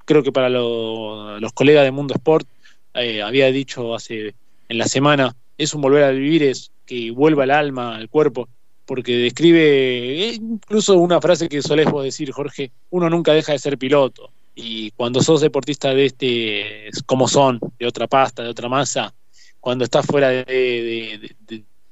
Creo 0.09 0.23
que 0.23 0.31
para 0.31 0.49
los 0.49 1.53
colegas 1.53 1.83
de 1.83 1.91
Mundo 1.91 2.15
Sport 2.15 2.47
eh, 2.95 3.21
había 3.21 3.51
dicho 3.51 3.93
hace 3.93 4.33
en 4.67 4.77
la 4.79 4.87
semana 4.87 5.35
es 5.55 5.75
un 5.75 5.81
volver 5.81 6.03
a 6.03 6.09
vivir, 6.09 6.41
es 6.41 6.71
que 6.87 7.11
vuelva 7.11 7.43
el 7.43 7.51
alma, 7.51 7.95
al 7.95 8.09
cuerpo, 8.09 8.49
porque 8.87 9.15
describe 9.15 10.29
eh, 10.29 10.33
incluso 10.33 10.97
una 10.97 11.21
frase 11.21 11.47
que 11.47 11.61
solés 11.61 11.91
vos 11.91 12.03
decir, 12.03 12.31
Jorge, 12.31 12.71
uno 12.89 13.07
nunca 13.07 13.33
deja 13.33 13.51
de 13.51 13.59
ser 13.59 13.77
piloto. 13.77 14.31
Y 14.55 14.89
cuando 14.95 15.21
sos 15.21 15.41
deportista 15.41 15.93
de 15.93 16.05
este, 16.07 16.89
como 17.05 17.27
son, 17.27 17.59
de 17.77 17.85
otra 17.85 18.07
pasta, 18.07 18.41
de 18.41 18.49
otra 18.49 18.67
masa, 18.67 19.13
cuando 19.59 19.83
estás 19.83 20.07
fuera 20.07 20.29
de, 20.29 21.35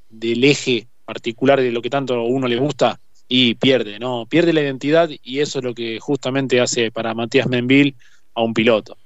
del 0.09 0.43
eje 0.43 0.87
particular 1.05 1.61
de 1.61 1.71
lo 1.71 1.83
que 1.83 1.91
tanto 1.91 2.15
a 2.15 2.23
uno 2.23 2.47
le 2.47 2.57
gusta, 2.57 2.99
y 3.27 3.55
pierde, 3.55 3.99
¿no? 3.99 4.25
Pierde 4.25 4.53
la 4.53 4.61
identidad 4.61 5.09
y 5.23 5.39
eso 5.39 5.59
es 5.59 5.65
lo 5.65 5.73
que 5.73 5.99
justamente 5.99 6.61
hace 6.61 6.91
para 6.91 7.13
Matías 7.13 7.47
Menville 7.47 7.95
a 8.33 8.41
un 8.41 8.53
piloto. 8.53 8.97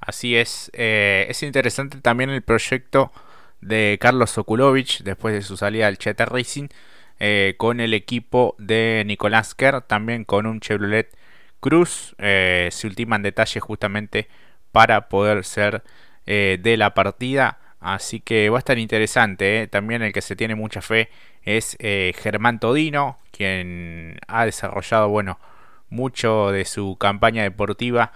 Así 0.00 0.36
es, 0.36 0.70
eh, 0.72 1.26
es 1.28 1.42
interesante 1.42 2.00
también 2.00 2.30
el 2.30 2.42
proyecto 2.42 3.12
de 3.60 3.98
Carlos 4.00 4.30
Sokulovich 4.30 5.02
después 5.02 5.34
de 5.34 5.42
su 5.42 5.56
salida 5.56 5.88
al 5.88 5.98
Cheta 5.98 6.24
Racing 6.24 6.68
eh, 7.18 7.54
con 7.58 7.80
el 7.80 7.92
equipo 7.92 8.54
de 8.58 9.02
Nicolás 9.06 9.54
Kerr, 9.54 9.82
también 9.82 10.24
con 10.24 10.46
un 10.46 10.60
Chevrolet 10.60 11.14
Cruz. 11.60 12.14
Eh, 12.18 12.68
se 12.72 12.86
ultiman 12.86 13.22
detalles 13.22 13.62
justamente 13.62 14.28
para 14.72 15.08
poder 15.08 15.44
ser 15.44 15.82
de 16.26 16.76
la 16.76 16.94
partida. 16.94 17.58
Así 17.80 18.20
que 18.20 18.50
va 18.50 18.58
a 18.58 18.60
estar 18.60 18.78
interesante. 18.78 19.66
También 19.66 20.02
el 20.02 20.12
que 20.12 20.22
se 20.22 20.36
tiene 20.36 20.54
mucha 20.54 20.80
fe 20.80 21.10
es 21.44 21.76
Germán 21.80 22.60
Todino, 22.60 23.18
quien 23.30 24.18
ha 24.28 24.44
desarrollado 24.44 25.08
bueno 25.08 25.38
mucho 25.88 26.50
de 26.52 26.64
su 26.64 26.96
campaña 26.98 27.42
deportiva 27.42 28.12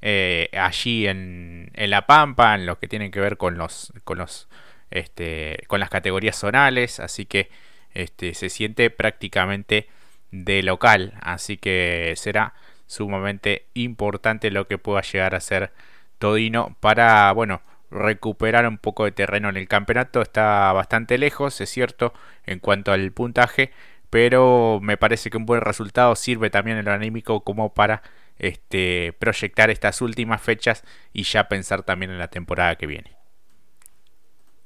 eh, 0.00 0.48
allí 0.52 1.06
en, 1.06 1.70
La 1.74 2.06
Pampa, 2.06 2.54
en 2.54 2.66
lo 2.66 2.78
que 2.78 2.88
tiene 2.88 3.10
que 3.10 3.20
ver 3.20 3.36
con 3.36 3.58
los, 3.58 3.92
con 4.04 4.18
los 4.18 4.48
este, 4.90 5.64
con 5.66 5.80
las 5.80 5.90
categorías 5.90 6.36
zonales, 6.36 7.00
así 7.00 7.26
que 7.26 7.50
este, 7.94 8.34
se 8.34 8.48
siente 8.48 8.90
prácticamente 8.90 9.88
de 10.30 10.62
local, 10.62 11.14
así 11.20 11.56
que 11.58 12.14
será 12.16 12.54
sumamente 12.86 13.66
importante 13.74 14.50
lo 14.50 14.66
que 14.66 14.78
pueda 14.78 15.02
llegar 15.02 15.34
a 15.34 15.40
ser 15.40 15.72
Todino 16.18 16.76
para, 16.80 17.30
bueno, 17.32 17.60
recuperar 17.90 18.66
un 18.66 18.78
poco 18.78 19.04
de 19.04 19.12
terreno 19.12 19.48
en 19.48 19.56
el 19.56 19.68
campeonato. 19.68 20.22
Está 20.22 20.72
bastante 20.72 21.18
lejos, 21.18 21.60
es 21.60 21.70
cierto, 21.70 22.12
en 22.46 22.58
cuanto 22.58 22.92
al 22.92 23.12
puntaje, 23.12 23.72
pero 24.10 24.80
me 24.82 24.96
parece 24.96 25.30
que 25.30 25.36
un 25.36 25.46
buen 25.46 25.60
resultado 25.60 26.14
sirve 26.16 26.50
también 26.50 26.78
en 26.78 26.84
lo 26.84 26.92
anímico 26.92 27.40
como 27.40 27.74
para 27.74 28.02
este, 28.38 29.14
proyectar 29.18 29.70
estas 29.70 30.00
últimas 30.00 30.40
fechas 30.40 30.84
y 31.12 31.24
ya 31.24 31.48
pensar 31.48 31.82
también 31.82 32.10
en 32.10 32.18
la 32.18 32.28
temporada 32.28 32.76
que 32.76 32.86
viene. 32.86 33.12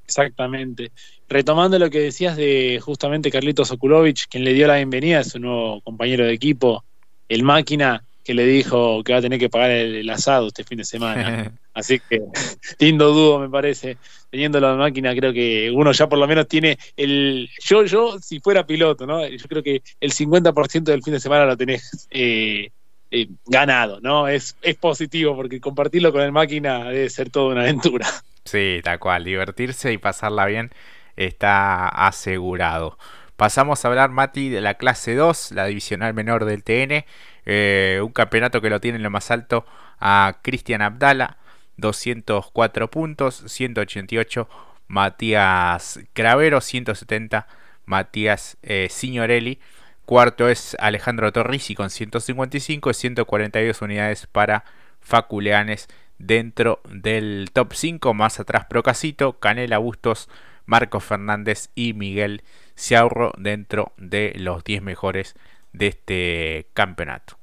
Exactamente. 0.05 0.93
Retomando 1.29 1.79
lo 1.79 1.89
que 1.89 2.01
decías 2.01 2.37
de 2.37 2.81
justamente 2.83 3.31
Carlitos 3.31 3.71
Okulovich, 3.71 4.29
quien 4.29 4.45
le 4.45 4.53
dio 4.53 4.67
la 4.67 4.77
bienvenida 4.77 5.21
a 5.21 5.25
su 5.25 5.39
nuevo 5.39 5.81
compañero 5.81 6.27
de 6.27 6.35
equipo, 6.35 6.85
el 7.29 7.43
máquina, 7.45 8.05
que 8.23 8.35
le 8.35 8.45
dijo 8.45 9.03
que 9.03 9.13
va 9.13 9.21
a 9.21 9.23
tener 9.23 9.39
que 9.39 9.49
pagar 9.49 9.71
el, 9.71 10.09
asado 10.11 10.49
este 10.49 10.65
fin 10.65 10.79
de 10.79 10.85
semana. 10.85 11.53
Así 11.75 12.01
que 12.01 12.23
lindo 12.79 13.13
dúo 13.13 13.39
me 13.39 13.49
parece. 13.49 13.97
Teniendo 14.31 14.61
la 14.61 14.75
máquina, 14.75 15.15
creo 15.15 15.33
que 15.33 15.71
uno 15.75 15.93
ya 15.93 16.09
por 16.09 16.19
lo 16.19 16.27
menos 16.27 16.49
tiene 16.49 16.79
el. 16.97 17.51
Yo, 17.63 17.85
yo, 17.85 18.19
si 18.19 18.41
fuera 18.41 18.67
piloto, 18.67 19.07
¿no? 19.07 19.27
Yo 19.27 19.47
creo 19.47 19.63
que 19.63 19.83
el 20.01 20.13
50% 20.13 20.85
del 20.85 21.03
fin 21.03 21.13
de 21.13 21.21
semana 21.21 21.45
lo 21.45 21.57
tenés 21.57 22.09
eh, 22.11 22.71
eh, 23.11 23.29
ganado, 23.47 24.01
¿no? 24.01 24.29
Es, 24.29 24.57
es 24.63 24.77
positivo 24.77 25.37
porque 25.37 25.61
compartirlo 25.61 26.13
con 26.13 26.23
el 26.23 26.33
máquina 26.33 26.85
debe 26.89 27.11
ser 27.11 27.31
toda 27.31 27.53
una 27.53 27.63
aventura. 27.63 28.07
Sí, 28.45 28.81
tal 28.83 28.99
cual, 28.99 29.23
divertirse 29.23 29.93
y 29.93 29.99
pasarla 29.99 30.47
bien 30.47 30.73
está 31.15 31.89
asegurado. 31.89 32.99
Pasamos 33.37 33.85
a 33.85 33.89
hablar, 33.89 34.11
Mati, 34.11 34.49
de 34.49 34.61
la 34.61 34.75
clase 34.75 35.15
2, 35.15 35.53
la 35.53 35.67
divisional 35.67 36.15
menor 36.15 36.45
del 36.45 36.63
TN, 36.63 37.05
eh, 37.47 38.01
un 38.03 38.13
campeonato 38.13 38.61
que 38.61 38.71
lo 38.71 38.81
tiene 38.81 38.97
en 38.97 39.03
lo 39.03 39.11
más 39.11 39.31
alto 39.31 39.65
a 40.01 40.39
Cristian 40.43 40.83
Abdala, 40.83 41.39
204 41.77 42.91
puntos, 42.91 43.43
188 43.47 44.49
Matías 44.89 46.01
Cravero, 46.13 46.61
170 46.61 47.47
Matías 47.85 48.59
eh, 48.63 48.89
Signorelli. 48.91 49.59
Cuarto 50.05 50.49
es 50.49 50.77
Alejandro 50.81 51.33
Torrisi 51.33 51.75
con 51.75 51.91
155 51.91 52.91
y 52.91 52.95
142 52.95 53.83
unidades 53.83 54.27
para 54.27 54.65
Faculeanes 55.01 55.89
dentro 56.19 56.81
del 56.89 57.51
top 57.53 57.73
5. 57.73 58.13
Más 58.15 58.41
atrás 58.41 58.67
Procasito, 58.67 59.39
Canela 59.39 59.79
Bustos, 59.79 60.29
Marcos 60.67 61.05
Fernández 61.05 61.71
y 61.75 61.95
Miguel 61.95 62.43
Ciaurro 62.77 63.33
dentro 63.39 63.93
de 63.97 64.33
los 64.37 64.65
10 64.65 64.83
mejores 64.83 65.37
de 65.73 65.87
este 65.89 66.67
campeonato. 66.75 67.42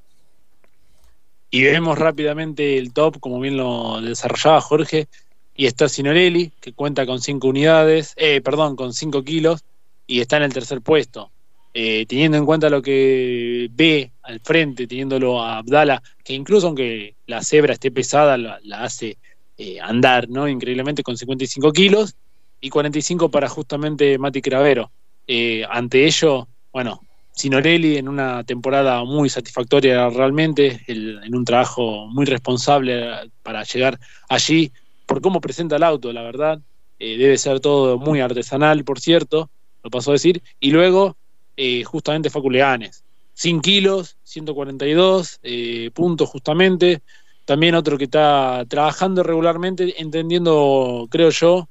Y 1.52 1.64
vemos 1.64 1.98
rápidamente 1.98 2.78
el 2.78 2.94
top, 2.94 3.20
como 3.20 3.40
bien 3.40 3.58
lo 3.58 4.02
desarrollaba 4.02 4.62
Jorge, 4.62 5.08
y 5.56 5.66
está 5.66 5.90
Sinorelli, 5.90 6.52
que 6.62 6.74
cuenta 6.74 7.06
con 7.06 7.20
5 7.20 7.48
unidades, 7.48 8.14
eh, 8.18 8.42
perdón, 8.42 8.76
con 8.76 8.94
5 8.94 9.24
kilos, 9.24 9.64
y 10.08 10.22
está 10.22 10.38
en 10.38 10.44
el 10.44 10.54
tercer 10.54 10.82
puesto. 10.82 11.32
Eh, 11.74 12.06
teniendo 12.08 12.38
en 12.38 12.46
cuenta 12.46 12.70
lo 12.70 12.82
que 12.82 13.70
ve 13.72 14.12
al 14.24 14.40
frente, 14.40 14.88
teniéndolo 14.88 15.42
a 15.42 15.60
Abdala, 15.60 16.02
que 16.24 16.34
incluso 16.34 16.68
aunque 16.68 17.16
la 17.28 17.44
cebra 17.44 17.74
esté 17.74 17.92
pesada, 17.92 18.38
la, 18.38 18.60
hace 18.82 19.18
eh, 19.58 19.80
andar, 19.80 20.30
¿no? 20.30 20.48
Increíblemente 20.48 21.04
con 21.04 21.16
55 21.16 21.72
kilos 21.72 22.16
y 22.60 22.70
45 22.70 23.30
para 23.30 23.48
justamente 23.50 24.18
Mati 24.18 24.42
Cravero. 24.42 24.92
Eh, 25.28 25.64
ante 25.70 26.06
ello, 26.06 26.48
bueno, 26.74 27.02
Sinorelli 27.40 27.96
en 27.96 28.10
una 28.10 28.44
temporada 28.44 29.02
muy 29.06 29.30
satisfactoria 29.30 30.10
realmente, 30.10 30.82
en 30.88 31.34
un 31.34 31.46
trabajo 31.46 32.06
muy 32.08 32.26
responsable 32.26 33.32
para 33.42 33.64
llegar 33.64 33.98
allí, 34.28 34.74
por 35.06 35.22
cómo 35.22 35.40
presenta 35.40 35.78
el 35.78 35.84
auto, 35.84 36.12
la 36.12 36.22
verdad, 36.22 36.60
debe 37.00 37.38
ser 37.38 37.62
todo 37.62 37.98
muy 37.98 38.20
artesanal, 38.20 38.84
por 38.84 39.00
cierto, 39.00 39.50
lo 39.84 39.90
paso 39.90 40.12
a 40.12 40.14
decir, 40.14 40.44
y 40.60 40.72
luego 40.72 41.16
eh, 41.56 41.84
justamente 41.84 42.30
Faculeanes. 42.30 43.04
100 43.34 43.62
kilos, 43.62 44.18
142 44.24 45.40
eh, 45.44 45.92
puntos 45.94 46.28
justamente. 46.28 47.02
También 47.46 47.76
otro 47.76 47.98
que 47.98 48.04
está 48.04 48.66
trabajando 48.68 49.24
regularmente, 49.24 50.02
entendiendo, 50.02 51.08
creo 51.10 51.30
yo, 51.30 51.70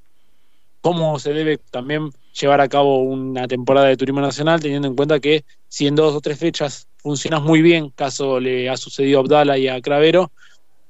cómo 0.80 1.18
se 1.18 1.34
debe 1.34 1.58
también 1.70 2.10
llevar 2.40 2.60
a 2.60 2.68
cabo 2.68 3.02
una 3.02 3.48
temporada 3.48 3.88
de 3.88 3.96
turismo 3.96 4.20
nacional, 4.20 4.60
teniendo 4.60 4.88
en 4.88 4.94
cuenta 4.94 5.20
que 5.20 5.44
si 5.68 5.86
en 5.86 5.94
dos 5.94 6.14
o 6.14 6.20
tres 6.20 6.38
fechas 6.38 6.88
funcionas 6.96 7.42
muy 7.42 7.62
bien, 7.62 7.90
caso 7.90 8.40
le 8.40 8.68
ha 8.68 8.76
sucedido 8.76 9.18
a 9.18 9.22
Abdala 9.22 9.58
y 9.58 9.68
a 9.68 9.80
Cravero, 9.80 10.30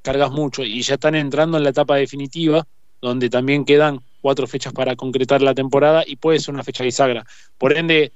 cargas 0.02 0.30
mucho 0.30 0.64
y 0.64 0.82
ya 0.82 0.94
están 0.94 1.14
entrando 1.14 1.58
en 1.58 1.64
la 1.64 1.70
etapa 1.70 1.96
definitiva, 1.96 2.66
donde 3.00 3.30
también 3.30 3.64
quedan 3.64 4.00
cuatro 4.20 4.46
fechas 4.46 4.72
para 4.72 4.96
concretar 4.96 5.42
la 5.42 5.54
temporada 5.54 6.04
y 6.06 6.16
puede 6.16 6.40
ser 6.40 6.54
una 6.54 6.64
fecha 6.64 6.84
bisagra. 6.84 7.24
Por 7.56 7.76
ende, 7.76 8.12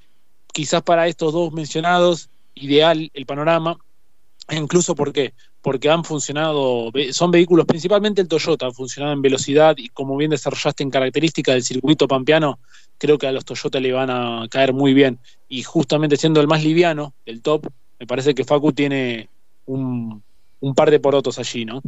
quizás 0.51 0.81
para 0.81 1.07
estos 1.07 1.33
dos 1.33 1.53
mencionados, 1.53 2.29
ideal 2.55 3.09
el 3.13 3.25
panorama, 3.25 3.77
incluso 4.51 4.95
¿por? 4.95 5.33
Porque 5.61 5.89
han 5.89 6.03
funcionado, 6.03 6.91
son 7.11 7.31
vehículos, 7.31 7.65
principalmente 7.65 8.21
el 8.21 8.27
Toyota, 8.27 8.65
han 8.65 8.73
funcionado 8.73 9.13
en 9.13 9.21
velocidad 9.21 9.75
y 9.77 9.89
como 9.89 10.17
bien 10.17 10.31
desarrollaste 10.31 10.83
en 10.83 10.89
características 10.89 11.55
del 11.55 11.63
circuito 11.63 12.07
pampeano, 12.07 12.59
creo 13.03 13.17
que 13.17 13.27
a 13.27 13.33
los 13.33 13.43
Toyota 13.43 13.81
le 13.81 13.91
van 13.91 14.09
a 14.09 14.47
caer 14.49 14.71
muy 14.71 14.93
bien. 14.93 15.19
Y 15.49 15.63
justamente 15.63 16.15
siendo 16.15 16.39
el 16.39 16.47
más 16.47 16.63
liviano, 16.63 17.13
el 17.25 17.41
top, 17.41 17.67
me 17.99 18.07
parece 18.07 18.33
que 18.33 18.45
Facu 18.45 18.71
tiene 18.71 19.27
un, 19.65 20.23
par 20.73 20.89
de 20.89 21.01
porotos 21.01 21.37
allí, 21.37 21.65
¿no? 21.65 21.81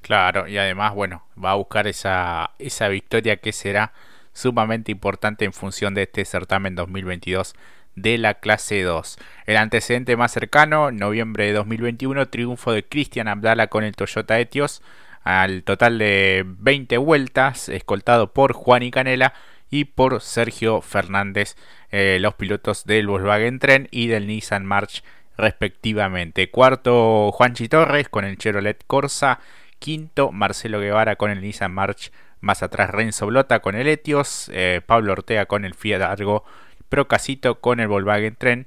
Claro, 0.00 0.46
y 0.46 0.58
además, 0.58 0.94
bueno, 0.94 1.24
va 1.44 1.50
a 1.50 1.54
buscar 1.56 1.88
esa, 1.88 2.52
esa 2.60 2.86
victoria 2.86 3.38
que 3.38 3.52
será 3.52 3.92
sumamente 4.32 4.92
importante 4.92 5.44
en 5.44 5.52
función 5.52 5.92
de 5.94 6.04
este 6.04 6.24
certamen 6.24 6.76
2022 6.76 7.56
de 7.96 8.18
la 8.18 8.34
clase 8.34 8.80
2. 8.82 9.18
El 9.46 9.56
antecedente 9.56 10.16
más 10.16 10.30
cercano, 10.30 10.92
noviembre 10.92 11.46
de 11.46 11.52
2021, 11.54 12.28
triunfo 12.28 12.70
de 12.70 12.84
Cristian 12.84 13.26
Abdala 13.26 13.66
con 13.66 13.82
el 13.82 13.96
Toyota 13.96 14.38
Etios 14.38 14.82
al 15.24 15.64
total 15.64 15.98
de 15.98 16.44
20 16.46 16.96
vueltas, 16.98 17.68
escoltado 17.68 18.32
por 18.32 18.52
Juan 18.52 18.84
y 18.84 18.92
Canela 18.92 19.34
y 19.70 19.84
por 19.84 20.20
Sergio 20.20 20.80
Fernández, 20.80 21.56
eh, 21.90 22.18
los 22.20 22.34
pilotos 22.34 22.84
del 22.84 23.06
Volkswagen 23.06 23.58
Tren 23.58 23.88
y 23.90 24.08
del 24.08 24.26
Nissan 24.26 24.66
March 24.66 25.02
respectivamente. 25.36 26.50
Cuarto, 26.50 27.32
Juanchi 27.32 27.68
Torres 27.68 28.08
con 28.08 28.24
el 28.24 28.36
Chevrolet 28.36 28.84
Corsa. 28.86 29.40
Quinto, 29.78 30.30
Marcelo 30.30 30.80
Guevara 30.80 31.16
con 31.16 31.30
el 31.30 31.40
Nissan 31.40 31.72
March. 31.72 32.12
Más 32.40 32.62
atrás, 32.62 32.90
Renzo 32.90 33.26
Blota 33.26 33.60
con 33.60 33.74
el 33.74 33.88
Etios. 33.88 34.50
Eh, 34.52 34.82
Pablo 34.84 35.12
Ortega 35.12 35.46
con 35.46 35.64
el 35.64 35.74
Fiat 35.74 36.02
Argo. 36.02 36.44
Procasito 36.88 37.60
con 37.60 37.80
el 37.80 37.88
Volkswagen 37.88 38.36
Tren. 38.36 38.66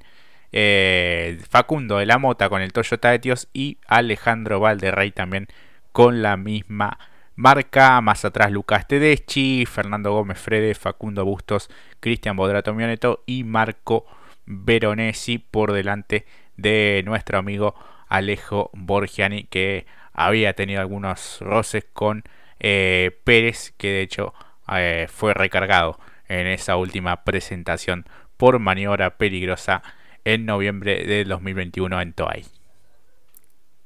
Eh, 0.52 1.38
Facundo 1.48 1.98
de 1.98 2.06
la 2.06 2.18
Mota 2.18 2.48
con 2.48 2.62
el 2.62 2.72
Toyota 2.72 3.14
Etios. 3.14 3.48
Y 3.52 3.78
Alejandro 3.86 4.58
Valderrey 4.60 5.12
también 5.12 5.48
con 5.92 6.22
la 6.22 6.36
misma 6.36 6.98
marca. 7.36 8.00
Más 8.00 8.24
atrás, 8.24 8.50
Lucas 8.50 8.86
Tedeschi. 8.88 9.66
Fernando 9.66 10.12
Gómez 10.12 10.38
Frede. 10.38 10.74
Facundo 10.74 11.24
Bustos. 11.24 11.70
Cristian 12.00 12.36
Bodrato 12.36 12.74
Mioneto. 12.74 13.22
Y 13.26 13.44
Marco 13.44 14.06
Veronesi 14.46 15.38
por 15.38 15.72
delante 15.72 16.26
de 16.56 17.02
nuestro 17.04 17.38
amigo 17.38 17.74
Alejo 18.08 18.70
Borgiani 18.74 19.44
que 19.44 19.86
había 20.12 20.52
tenido 20.52 20.80
algunos 20.80 21.38
roces 21.40 21.84
con 21.92 22.24
eh, 22.60 23.18
Pérez 23.24 23.72
que 23.76 23.88
de 23.88 24.02
hecho 24.02 24.34
eh, 24.72 25.06
fue 25.10 25.34
recargado 25.34 25.98
en 26.28 26.46
esa 26.46 26.76
última 26.76 27.24
presentación 27.24 28.06
por 28.36 28.58
maniobra 28.58 29.16
peligrosa 29.16 29.82
en 30.24 30.46
noviembre 30.46 31.04
de 31.04 31.24
2021 31.24 32.00
en 32.00 32.12
Toay. 32.12 32.44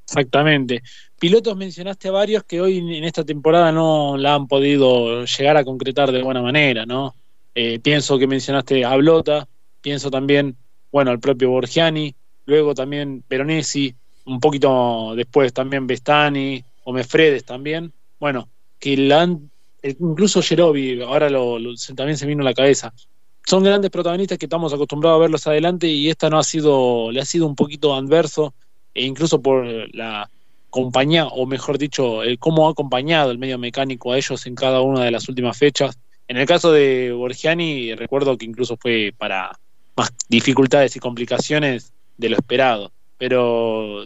Exactamente. 0.04 0.82
Pilotos 1.18 1.56
mencionaste 1.56 2.08
a 2.08 2.12
varios 2.12 2.44
que 2.44 2.60
hoy 2.60 2.78
en 2.78 3.02
esta 3.02 3.24
temporada 3.24 3.72
no 3.72 4.16
la 4.16 4.34
han 4.34 4.46
podido 4.46 5.24
llegar 5.24 5.56
a 5.56 5.64
concretar 5.64 6.12
de 6.12 6.22
buena 6.22 6.42
manera, 6.42 6.86
¿no? 6.86 7.12
Eh, 7.56 7.80
pienso 7.80 8.18
que 8.18 8.28
mencionaste 8.28 8.84
a 8.84 8.94
Blota, 8.94 9.48
pienso 9.80 10.12
también, 10.12 10.56
bueno, 10.92 11.10
al 11.10 11.18
propio 11.18 11.50
Borgiani, 11.50 12.14
luego 12.46 12.72
también 12.72 13.24
Veronesi, 13.28 13.92
un 14.26 14.38
poquito 14.38 15.14
después 15.16 15.52
también 15.52 15.88
Bestani 15.88 16.62
o 16.84 16.92
Mefredes 16.92 17.44
también. 17.44 17.92
Bueno, 18.20 18.48
que 18.78 18.96
la 18.96 19.22
han, 19.22 19.50
incluso 19.82 20.40
Jerobi, 20.40 21.02
ahora 21.02 21.28
también 21.96 22.16
se 22.16 22.26
vino 22.26 22.42
a 22.42 22.44
la 22.44 22.54
cabeza. 22.54 22.94
Son 23.44 23.64
grandes 23.64 23.90
protagonistas 23.90 24.38
que 24.38 24.46
estamos 24.46 24.72
acostumbrados 24.72 25.16
a 25.16 25.22
verlos 25.22 25.46
adelante 25.48 25.88
y 25.88 26.10
esta 26.10 26.30
no 26.30 26.38
ha 26.38 26.44
sido, 26.44 27.10
le 27.10 27.20
ha 27.20 27.24
sido 27.24 27.46
un 27.46 27.56
poquito 27.56 27.92
adverso, 27.92 28.54
e 28.94 29.04
incluso 29.04 29.42
por 29.42 29.66
la 29.96 30.30
compañía, 30.70 31.26
o 31.26 31.46
mejor 31.46 31.78
dicho, 31.78 32.22
el 32.22 32.38
cómo 32.38 32.68
ha 32.68 32.72
acompañado 32.72 33.30
el 33.30 33.38
medio 33.38 33.58
mecánico 33.58 34.12
a 34.12 34.18
ellos 34.18 34.46
en 34.46 34.54
cada 34.54 34.80
una 34.80 35.04
de 35.04 35.10
las 35.10 35.28
últimas 35.28 35.56
fechas. 35.56 35.98
En 36.28 36.36
el 36.36 36.46
caso 36.46 36.72
de 36.72 37.12
Borgiani, 37.12 37.94
recuerdo 37.94 38.36
que 38.36 38.44
incluso 38.44 38.76
fue 38.76 39.14
para 39.16 39.58
más 39.96 40.10
dificultades 40.28 40.94
y 40.96 41.00
complicaciones 41.00 41.92
de 42.16 42.28
lo 42.28 42.36
esperado. 42.36 42.92
Pero 43.16 44.04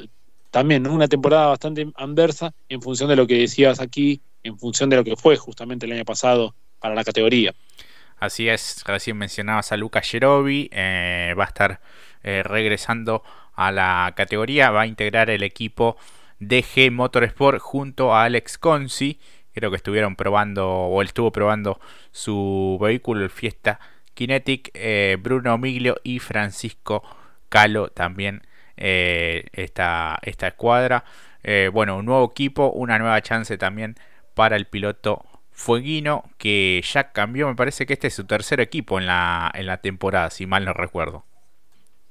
también 0.51 0.87
una 0.87 1.09
temporada 1.09 1.49
bastante 1.49 1.91
adversa 1.97 2.55
en 2.69 2.81
función 2.81 3.09
de 3.09 3.17
lo 3.17 3.27
que 3.27 3.39
decías 3.39 3.81
aquí, 3.81 4.21
en 4.43 4.59
función 4.59 4.89
de 4.91 4.97
lo 4.97 5.05
que 5.05 5.17
fue 5.17 5.37
justamente 5.37 5.87
el 5.87 5.93
año 5.93 6.05
pasado 6.05 6.55
para 6.79 6.95
la 6.95 7.05
categoría. 7.05 7.55
Así 8.19 8.49
es, 8.49 8.85
recién 8.87 9.17
mencionabas 9.17 9.73
a 9.73 9.77
Lucas 9.77 10.09
Jerobi, 10.09 10.71
eh, 10.73 11.35
va 11.37 11.45
a 11.45 11.47
estar 11.49 11.81
eh, 12.23 12.45
regresando 12.45 13.25
a 13.55 13.73
la 13.73 14.13
categoría, 14.17 14.71
va 14.71 14.83
a 14.83 14.87
integrar 14.87 15.29
el 15.29 15.43
equipo 15.43 15.97
DG 16.49 16.91
Motorsport 16.91 17.59
junto 17.61 18.15
a 18.15 18.25
Alex 18.25 18.59
Consi, 18.59 19.19
creo 19.55 19.71
que 19.71 19.77
estuvieron 19.77 20.17
probando 20.17 20.69
o 20.69 21.03
estuvo 21.03 21.31
probando 21.31 21.81
su 22.11 22.79
vehículo 22.81 23.23
el 23.25 23.31
Fiesta 23.31 23.81
Kinetic, 24.15 24.71
eh, 24.75 25.17
Bruno 25.21 25.57
Miglio 25.59 25.97
y 26.03 26.19
Francisco 26.19 27.03
Calo 27.49 27.89
también 27.89 28.43
eh, 28.77 29.45
esta, 29.53 30.19
esta 30.23 30.49
escuadra. 30.49 31.05
Eh, 31.43 31.71
bueno, 31.73 31.97
un 31.99 32.07
nuevo 32.07 32.31
equipo, 32.31 32.71
una 32.71 32.99
nueva 32.99 33.21
chance 33.23 33.57
también 33.59 33.97
para 34.35 34.57
el 34.57 34.67
piloto 34.67 35.25
Fueguino, 35.51 36.25
que 36.39 36.83
ya 36.83 37.13
cambió, 37.13 37.49
me 37.49 37.55
parece 37.55 37.85
que 37.85 37.93
este 37.93 38.09
es 38.09 38.15
su 38.15 38.25
tercer 38.25 38.61
equipo 38.61 38.99
en 38.99 39.07
la, 39.07 39.51
en 39.55 39.67
la 39.67 39.79
temporada, 39.79 40.31
si 40.31 40.47
mal 40.47 40.65
no 40.65 40.73
recuerdo. 40.73 41.25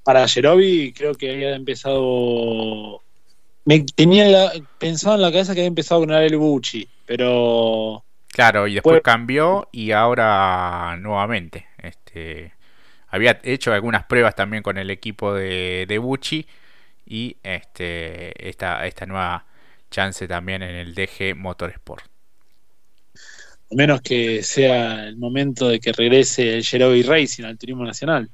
Para 0.03 0.27
Jerobi 0.27 0.93
creo 0.93 1.15
que 1.15 1.31
había 1.31 1.55
empezado... 1.55 3.01
Me 3.65 3.85
tenía 3.95 4.51
pensado 4.79 5.15
en 5.15 5.21
la 5.21 5.31
cabeza 5.31 5.53
que 5.53 5.61
había 5.61 5.67
empezado 5.67 6.01
con 6.01 6.11
el 6.11 6.37
Bucci, 6.37 6.87
pero... 7.05 8.03
Claro, 8.29 8.67
y 8.67 8.75
después 8.75 9.01
cambió 9.01 9.67
y 9.71 9.91
ahora 9.91 10.97
nuevamente. 10.99 11.67
Este, 11.77 12.53
había 13.07 13.39
hecho 13.43 13.73
algunas 13.73 14.05
pruebas 14.05 14.35
también 14.35 14.63
con 14.63 14.77
el 14.77 14.89
equipo 14.89 15.33
de, 15.33 15.85
de 15.87 15.97
Bucci 15.97 16.47
y 17.05 17.35
este, 17.43 18.49
esta, 18.49 18.87
esta 18.87 19.05
nueva 19.05 19.45
chance 19.91 20.27
también 20.27 20.63
en 20.63 20.75
el 20.75 20.95
DG 20.95 21.35
Motorsport. 21.35 22.05
A 23.71 23.75
menos 23.75 24.01
que 24.01 24.41
sea 24.43 25.07
el 25.07 25.17
momento 25.17 25.67
de 25.67 25.79
que 25.79 25.91
regrese 25.91 26.55
el 26.55 26.63
Jerobi 26.63 27.03
Racing 27.03 27.43
al 27.43 27.57
turismo 27.57 27.85
nacional. 27.85 28.29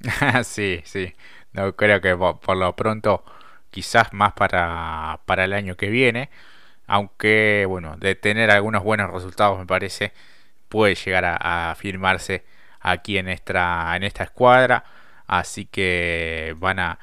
sí, 0.44 0.80
sí. 0.84 1.12
No 1.52 1.76
creo 1.76 2.00
que 2.00 2.16
por, 2.16 2.56
lo 2.56 2.74
pronto, 2.74 3.24
quizás 3.72 4.12
más 4.12 4.34
para, 4.34 5.20
para 5.26 5.44
el 5.44 5.52
año 5.54 5.76
que 5.76 5.90
viene. 5.90 6.30
Aunque, 6.86 7.66
bueno, 7.68 7.96
de 7.96 8.14
tener 8.14 8.50
algunos 8.50 8.84
buenos 8.84 9.10
resultados, 9.10 9.58
me 9.58 9.66
parece, 9.66 10.12
puede 10.68 10.94
llegar 10.94 11.24
a, 11.24 11.70
a 11.70 11.74
firmarse 11.74 12.44
aquí 12.82 13.18
en 13.18 13.28
esta, 13.28 13.96
en 13.96 14.02
esta 14.04 14.24
escuadra. 14.24 14.84
Así 15.26 15.66
que 15.66 16.54
van 16.58 16.78
a, 16.78 16.98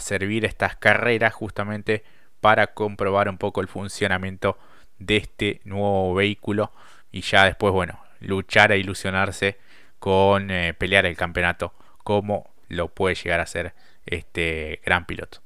servir 0.00 0.44
estas 0.44 0.74
carreras 0.76 1.32
justamente 1.34 2.02
para 2.40 2.68
comprobar 2.68 3.28
un 3.28 3.38
poco 3.38 3.60
el 3.60 3.68
funcionamiento 3.68 4.58
de 4.98 5.18
este 5.18 5.60
nuevo 5.64 6.14
vehículo 6.14 6.72
y 7.12 7.20
ya 7.20 7.44
después, 7.44 7.72
bueno, 7.72 8.00
luchar 8.18 8.72
a 8.72 8.76
ilusionarse 8.76 9.58
con 10.00 10.50
eh, 10.50 10.74
pelear 10.74 11.06
el 11.06 11.16
campeonato 11.16 11.74
como 12.02 12.50
lo 12.68 12.88
puede 12.88 13.14
llegar 13.14 13.38
a 13.38 13.46
ser 13.46 13.74
este 14.06 14.80
gran 14.84 15.04
piloto. 15.06 15.40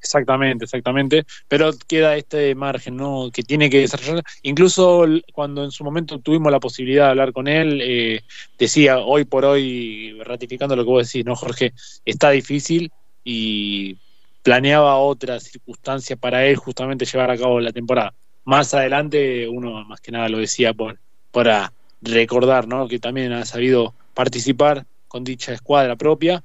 Exactamente, 0.00 0.64
exactamente. 0.64 1.24
Pero 1.48 1.70
queda 1.86 2.16
este 2.16 2.54
margen, 2.54 2.96
¿no? 2.96 3.30
Que 3.32 3.42
tiene 3.42 3.68
que 3.70 3.80
desarrollar. 3.80 4.22
Incluso 4.42 5.04
cuando 5.32 5.64
en 5.64 5.70
su 5.70 5.84
momento 5.84 6.18
tuvimos 6.18 6.52
la 6.52 6.60
posibilidad 6.60 7.04
de 7.04 7.10
hablar 7.10 7.32
con 7.32 7.48
él, 7.48 7.80
eh, 7.82 8.20
decía 8.58 8.98
hoy 8.98 9.24
por 9.24 9.44
hoy, 9.44 10.18
ratificando 10.24 10.76
lo 10.76 10.84
que 10.84 10.90
vos 10.90 11.06
decís, 11.06 11.24
¿no, 11.24 11.34
Jorge? 11.36 11.72
Está 12.04 12.30
difícil 12.30 12.92
y 13.24 13.96
planeaba 14.42 14.96
otra 14.98 15.40
circunstancia 15.40 16.16
para 16.16 16.46
él 16.46 16.56
justamente 16.56 17.04
llevar 17.04 17.30
a 17.30 17.36
cabo 17.36 17.60
la 17.60 17.72
temporada. 17.72 18.14
Más 18.44 18.72
adelante, 18.72 19.46
uno 19.48 19.84
más 19.84 20.00
que 20.00 20.12
nada 20.12 20.28
lo 20.28 20.38
decía 20.38 20.72
por 20.72 20.98
para 21.30 21.72
recordar, 22.00 22.66
¿no? 22.66 22.88
Que 22.88 22.98
también 22.98 23.32
ha 23.32 23.44
sabido 23.44 23.94
participar 24.14 24.86
con 25.06 25.24
dicha 25.24 25.52
escuadra 25.52 25.96
propia. 25.96 26.42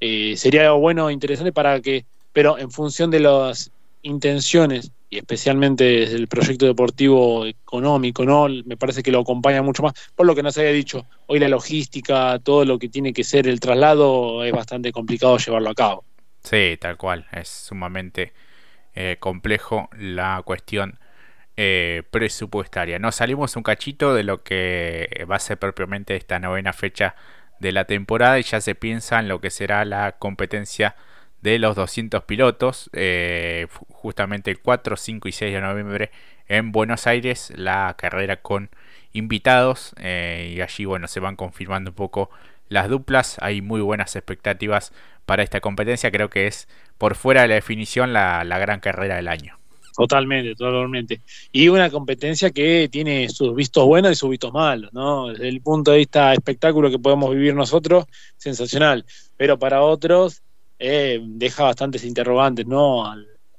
Eh, 0.00 0.34
sería 0.36 0.66
algo 0.66 0.80
bueno, 0.80 1.10
interesante 1.10 1.52
para 1.52 1.80
que 1.80 2.04
pero 2.36 2.58
en 2.58 2.70
función 2.70 3.10
de 3.10 3.20
las 3.20 3.70
intenciones 4.02 4.92
y 5.08 5.16
especialmente 5.16 6.02
el 6.02 6.28
proyecto 6.28 6.66
deportivo 6.66 7.46
económico, 7.46 8.26
¿no? 8.26 8.46
Me 8.66 8.76
parece 8.76 9.02
que 9.02 9.10
lo 9.10 9.20
acompaña 9.20 9.62
mucho 9.62 9.82
más. 9.82 9.94
Por 10.14 10.26
lo 10.26 10.34
que 10.34 10.42
nos 10.42 10.58
había 10.58 10.72
dicho, 10.72 11.06
hoy 11.28 11.38
la 11.38 11.48
logística, 11.48 12.38
todo 12.40 12.66
lo 12.66 12.78
que 12.78 12.90
tiene 12.90 13.14
que 13.14 13.24
ser 13.24 13.48
el 13.48 13.58
traslado, 13.58 14.44
es 14.44 14.52
bastante 14.52 14.92
complicado 14.92 15.38
llevarlo 15.38 15.70
a 15.70 15.74
cabo. 15.74 16.04
Sí, 16.42 16.76
tal 16.78 16.98
cual. 16.98 17.24
Es 17.32 17.48
sumamente 17.48 18.34
eh, 18.94 19.16
complejo 19.18 19.88
la 19.98 20.42
cuestión 20.44 20.98
eh, 21.56 22.02
presupuestaria. 22.10 22.98
Nos 22.98 23.14
salimos 23.14 23.56
un 23.56 23.62
cachito 23.62 24.12
de 24.12 24.24
lo 24.24 24.42
que 24.42 25.24
va 25.24 25.36
a 25.36 25.38
ser 25.38 25.58
propiamente 25.58 26.16
esta 26.16 26.38
novena 26.38 26.74
fecha 26.74 27.14
de 27.60 27.72
la 27.72 27.86
temporada 27.86 28.38
y 28.38 28.42
ya 28.42 28.60
se 28.60 28.74
piensa 28.74 29.20
en 29.20 29.28
lo 29.28 29.40
que 29.40 29.48
será 29.48 29.86
la 29.86 30.18
competencia 30.18 30.96
de 31.46 31.60
los 31.60 31.76
200 31.76 32.24
pilotos, 32.24 32.90
eh, 32.92 33.68
justamente 33.88 34.50
el 34.50 34.58
4, 34.58 34.96
5 34.96 35.28
y 35.28 35.32
6 35.32 35.54
de 35.54 35.60
noviembre 35.60 36.10
en 36.48 36.72
Buenos 36.72 37.06
Aires, 37.06 37.52
la 37.54 37.94
carrera 37.96 38.42
con 38.42 38.68
invitados 39.12 39.94
eh, 40.00 40.54
y 40.56 40.60
allí 40.60 40.84
bueno 40.86 41.06
se 41.06 41.20
van 41.20 41.36
confirmando 41.36 41.92
un 41.92 41.94
poco 41.94 42.30
las 42.68 42.88
duplas, 42.88 43.36
hay 43.40 43.62
muy 43.62 43.80
buenas 43.80 44.16
expectativas 44.16 44.92
para 45.24 45.44
esta 45.44 45.60
competencia, 45.60 46.10
creo 46.10 46.30
que 46.30 46.48
es 46.48 46.66
por 46.98 47.14
fuera 47.14 47.42
de 47.42 47.48
la 47.48 47.54
definición 47.54 48.12
la, 48.12 48.42
gran 48.58 48.80
carrera 48.80 49.14
del 49.14 49.28
año. 49.28 49.56
Totalmente, 49.96 50.56
totalmente. 50.56 51.20
Y 51.52 51.68
una 51.68 51.90
competencia 51.90 52.50
que 52.50 52.88
tiene 52.90 53.28
sus 53.28 53.54
vistos 53.54 53.86
buenos 53.86 54.10
y 54.10 54.14
sus 54.16 54.30
vistos 54.30 54.52
malos, 54.52 54.92
¿no? 54.92 55.28
Desde 55.28 55.48
el 55.48 55.60
punto 55.60 55.92
de 55.92 55.98
vista 55.98 56.34
espectáculo 56.34 56.90
que 56.90 56.98
podemos 56.98 57.30
vivir 57.30 57.54
nosotros, 57.54 58.04
sensacional. 58.36 59.06
Pero 59.36 59.58
para 59.58 59.82
otros, 59.82 60.42
eh, 60.78 61.20
deja 61.22 61.64
bastantes 61.64 62.04
interrogantes, 62.04 62.66
¿no? 62.66 63.04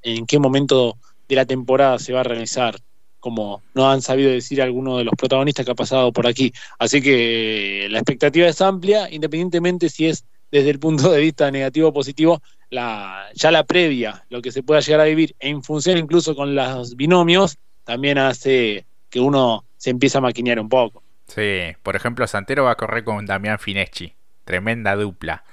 En 0.01 0.25
qué 0.25 0.39
momento 0.39 0.97
de 1.27 1.36
la 1.36 1.45
temporada 1.45 1.99
se 1.99 2.13
va 2.13 2.21
a 2.21 2.23
realizar, 2.23 2.75
como 3.19 3.62
no 3.73 3.89
han 3.89 4.01
sabido 4.01 4.32
decir 4.32 4.62
algunos 4.62 4.97
de 4.99 5.03
los 5.03 5.13
protagonistas 5.15 5.65
que 5.65 5.71
ha 5.71 5.75
pasado 5.75 6.12
por 6.12 6.27
aquí. 6.27 6.53
Así 6.80 7.01
que 7.01 7.88
la 7.89 7.99
expectativa 7.99 8.47
es 8.47 8.62
amplia, 8.62 9.10
independientemente 9.12 9.89
si 9.89 10.08
es 10.08 10.25
desde 10.51 10.69
el 10.69 10.80
punto 10.80 11.12
de 11.12 11.19
vista 11.19 11.51
negativo 11.51 11.89
o 11.89 11.93
positivo, 11.93 12.41
la, 12.69 13.27
ya 13.34 13.51
la 13.51 13.63
previa, 13.63 14.25
lo 14.30 14.41
que 14.41 14.51
se 14.51 14.63
pueda 14.63 14.80
llegar 14.80 15.01
a 15.01 15.06
vivir, 15.06 15.36
en 15.39 15.63
función 15.63 15.97
incluso 15.97 16.36
con 16.36 16.56
los 16.56 16.95
binomios, 16.95 17.58
también 17.84 18.17
hace 18.17 18.86
que 19.10 19.19
uno 19.19 19.65
se 19.77 19.89
empiece 19.89 20.17
a 20.17 20.21
maquinear 20.21 20.60
un 20.60 20.69
poco. 20.69 21.03
Sí, 21.27 21.75
por 21.84 21.95
ejemplo, 21.95 22.25
Santero 22.27 22.65
va 22.65 22.71
a 22.71 22.75
correr 22.75 23.03
con 23.03 23.25
Damián 23.25 23.60
Fineschi, 23.60 24.13
tremenda 24.45 24.95
dupla. 24.95 25.43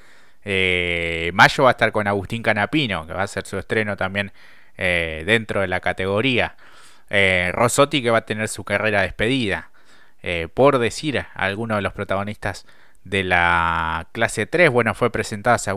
Eh, 0.44 1.30
Mayo 1.34 1.64
va 1.64 1.70
a 1.70 1.72
estar 1.72 1.92
con 1.92 2.06
Agustín 2.06 2.42
Canapino, 2.42 3.06
que 3.06 3.12
va 3.12 3.22
a 3.22 3.24
hacer 3.24 3.46
su 3.46 3.58
estreno 3.58 3.96
también 3.96 4.32
eh, 4.76 5.22
dentro 5.26 5.60
de 5.60 5.68
la 5.68 5.80
categoría. 5.80 6.56
Eh, 7.10 7.50
Rossotti 7.52 8.02
que 8.02 8.10
va 8.10 8.18
a 8.18 8.26
tener 8.26 8.48
su 8.48 8.64
carrera 8.64 9.02
despedida. 9.02 9.70
Eh, 10.22 10.48
por 10.52 10.78
decir 10.78 11.18
a 11.18 11.28
alguno 11.34 11.76
de 11.76 11.82
los 11.82 11.92
protagonistas 11.92 12.66
de 13.04 13.24
la 13.24 14.08
clase 14.12 14.46
3, 14.46 14.70
bueno, 14.70 14.94
fue 14.94 15.10
presentado 15.10 15.54
hace, 15.56 15.70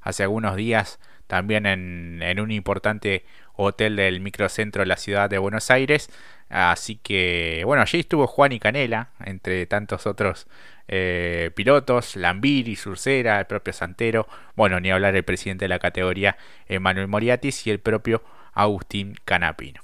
hace 0.00 0.22
algunos 0.24 0.56
días 0.56 0.98
también 1.28 1.66
en, 1.66 2.20
en 2.22 2.40
un 2.40 2.50
importante 2.50 3.24
hotel 3.64 3.96
del 3.96 4.20
microcentro 4.20 4.82
de 4.82 4.86
la 4.86 4.96
ciudad 4.96 5.30
de 5.30 5.38
Buenos 5.38 5.70
Aires. 5.70 6.10
Así 6.48 6.96
que, 6.96 7.62
bueno, 7.64 7.82
allí 7.82 8.00
estuvo 8.00 8.26
Juan 8.26 8.52
y 8.52 8.58
Canela, 8.58 9.10
entre 9.24 9.66
tantos 9.66 10.06
otros 10.06 10.48
eh, 10.88 11.52
pilotos, 11.54 12.16
Lambiri, 12.16 12.74
Surcera, 12.74 13.38
el 13.38 13.46
propio 13.46 13.72
Santero, 13.72 14.26
bueno, 14.56 14.80
ni 14.80 14.90
hablar 14.90 15.14
el 15.14 15.22
presidente 15.22 15.66
de 15.66 15.68
la 15.68 15.78
categoría, 15.78 16.36
Emanuel 16.66 17.06
Moriatis, 17.06 17.66
y 17.68 17.70
el 17.70 17.78
propio 17.78 18.24
Agustín 18.52 19.14
Canapino. 19.24 19.80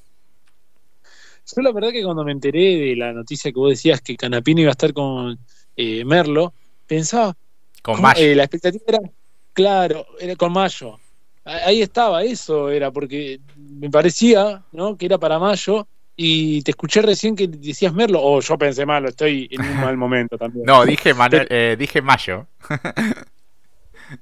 Yo 1.54 1.62
la 1.62 1.70
verdad 1.70 1.90
que 1.92 2.02
cuando 2.02 2.24
me 2.24 2.32
enteré 2.32 2.76
de 2.76 2.96
la 2.96 3.12
noticia 3.12 3.52
que 3.52 3.58
vos 3.58 3.70
decías 3.70 4.00
que 4.00 4.16
Canapino 4.16 4.62
iba 4.62 4.70
a 4.70 4.72
estar 4.72 4.92
con 4.92 5.38
eh, 5.76 6.04
Merlo, 6.04 6.52
pensaba... 6.88 7.36
Con 7.82 8.02
Mayo. 8.02 8.20
Eh, 8.20 8.34
la 8.34 8.42
expectativa 8.42 8.84
era, 8.88 8.98
claro, 9.52 10.04
era 10.18 10.34
con 10.34 10.52
Mayo. 10.52 10.98
Ahí 11.46 11.80
estaba, 11.80 12.24
eso 12.24 12.70
era, 12.70 12.90
porque 12.90 13.38
me 13.56 13.88
parecía 13.88 14.64
¿no? 14.72 14.96
que 14.96 15.06
era 15.06 15.16
para 15.16 15.38
Mayo 15.38 15.86
y 16.16 16.60
te 16.62 16.72
escuché 16.72 17.02
recién 17.02 17.36
que 17.36 17.46
decías 17.46 17.94
Merlo, 17.94 18.20
o 18.20 18.40
yo 18.40 18.58
pensé 18.58 18.84
malo, 18.84 19.08
estoy 19.08 19.48
en 19.52 19.60
un 19.60 19.76
mal 19.76 19.96
momento 19.96 20.36
también. 20.36 20.64
No, 20.66 20.84
dije, 20.84 21.14
Manuel, 21.14 21.46
eh, 21.48 21.76
dije 21.78 22.02
Mayo. 22.02 22.48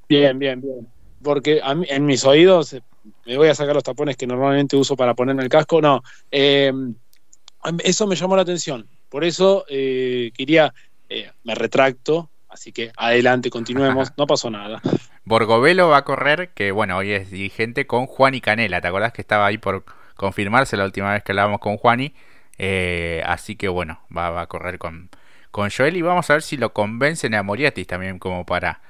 bien, 0.06 0.38
bien, 0.38 0.60
bien. 0.60 0.86
Porque 1.22 1.60
a 1.62 1.74
mí, 1.74 1.86
en 1.88 2.04
mis 2.04 2.24
oídos, 2.26 2.76
me 3.24 3.36
voy 3.38 3.48
a 3.48 3.54
sacar 3.54 3.74
los 3.74 3.84
tapones 3.84 4.18
que 4.18 4.26
normalmente 4.26 4.76
uso 4.76 4.94
para 4.94 5.14
ponerme 5.14 5.42
el 5.42 5.48
casco, 5.48 5.80
no. 5.80 6.02
Eh, 6.30 6.72
eso 7.82 8.06
me 8.06 8.16
llamó 8.16 8.36
la 8.36 8.42
atención. 8.42 8.86
Por 9.08 9.24
eso 9.24 9.64
eh, 9.68 10.30
quería, 10.36 10.74
eh, 11.08 11.30
me 11.44 11.54
retracto, 11.54 12.28
así 12.54 12.72
que 12.72 12.92
adelante, 12.96 13.50
continuemos, 13.50 14.12
no 14.16 14.26
pasó 14.26 14.50
nada. 14.50 14.80
Borgovelo 15.24 15.88
va 15.88 15.98
a 15.98 16.04
correr, 16.04 16.54
que 16.54 16.70
bueno, 16.70 16.96
hoy 16.96 17.12
es 17.12 17.30
dirigente 17.30 17.86
con 17.86 18.06
Juan 18.06 18.34
y 18.34 18.40
Canela, 18.40 18.80
¿te 18.80 18.88
acordás 18.88 19.12
que 19.12 19.20
estaba 19.20 19.46
ahí 19.46 19.58
por 19.58 19.84
confirmarse 20.16 20.76
la 20.76 20.84
última 20.84 21.12
vez 21.12 21.22
que 21.22 21.32
hablábamos 21.32 21.60
con 21.60 21.76
Juani. 21.76 22.14
Eh, 22.58 23.22
así 23.26 23.56
que 23.56 23.68
bueno, 23.68 24.00
va, 24.16 24.40
a 24.40 24.46
correr 24.46 24.78
con, 24.78 25.10
con 25.50 25.70
Joel 25.70 25.96
y 25.96 26.02
vamos 26.02 26.30
a 26.30 26.34
ver 26.34 26.42
si 26.42 26.56
lo 26.56 26.72
convencen 26.72 27.34
a 27.34 27.42
Moriatis 27.42 27.86
también 27.86 28.18
como 28.18 28.46
para 28.46 28.80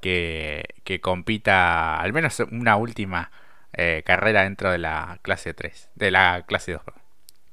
que, 0.00 0.64
compita 1.00 1.98
al 1.98 2.12
menos 2.12 2.38
una 2.40 2.76
última 2.76 3.30
eh, 3.72 4.02
carrera 4.04 4.42
dentro 4.42 4.70
de 4.70 4.78
la 4.78 5.18
clase 5.22 5.54
3, 5.54 5.90
de 5.94 6.10
la 6.10 6.44
clase 6.46 6.72
2. 6.72 6.82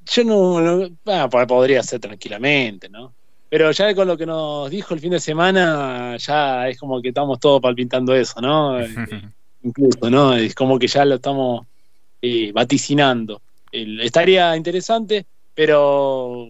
Yo 0.05 0.23
no, 0.25 0.89
bueno, 1.05 1.29
podría 1.47 1.81
ser 1.83 2.01
tranquilamente, 2.01 2.89
¿no? 2.89 3.13
Pero 3.51 3.69
ya 3.71 3.93
con 3.93 4.07
lo 4.07 4.15
que 4.15 4.25
nos 4.25 4.69
dijo 4.69 4.93
el 4.93 5.01
fin 5.01 5.11
de 5.11 5.19
semana, 5.19 6.15
ya 6.15 6.69
es 6.69 6.79
como 6.79 7.01
que 7.01 7.09
estamos 7.09 7.37
todos 7.37 7.59
palpitando 7.59 8.15
eso, 8.15 8.39
¿no? 8.39 8.79
Incluso, 9.63 10.09
¿no? 10.09 10.33
Es 10.33 10.55
como 10.55 10.79
que 10.79 10.87
ya 10.87 11.03
lo 11.03 11.15
estamos 11.15 11.67
eh, 12.21 12.53
vaticinando. 12.53 13.41
estaría 13.69 14.55
interesante, 14.55 15.25
pero 15.53 16.47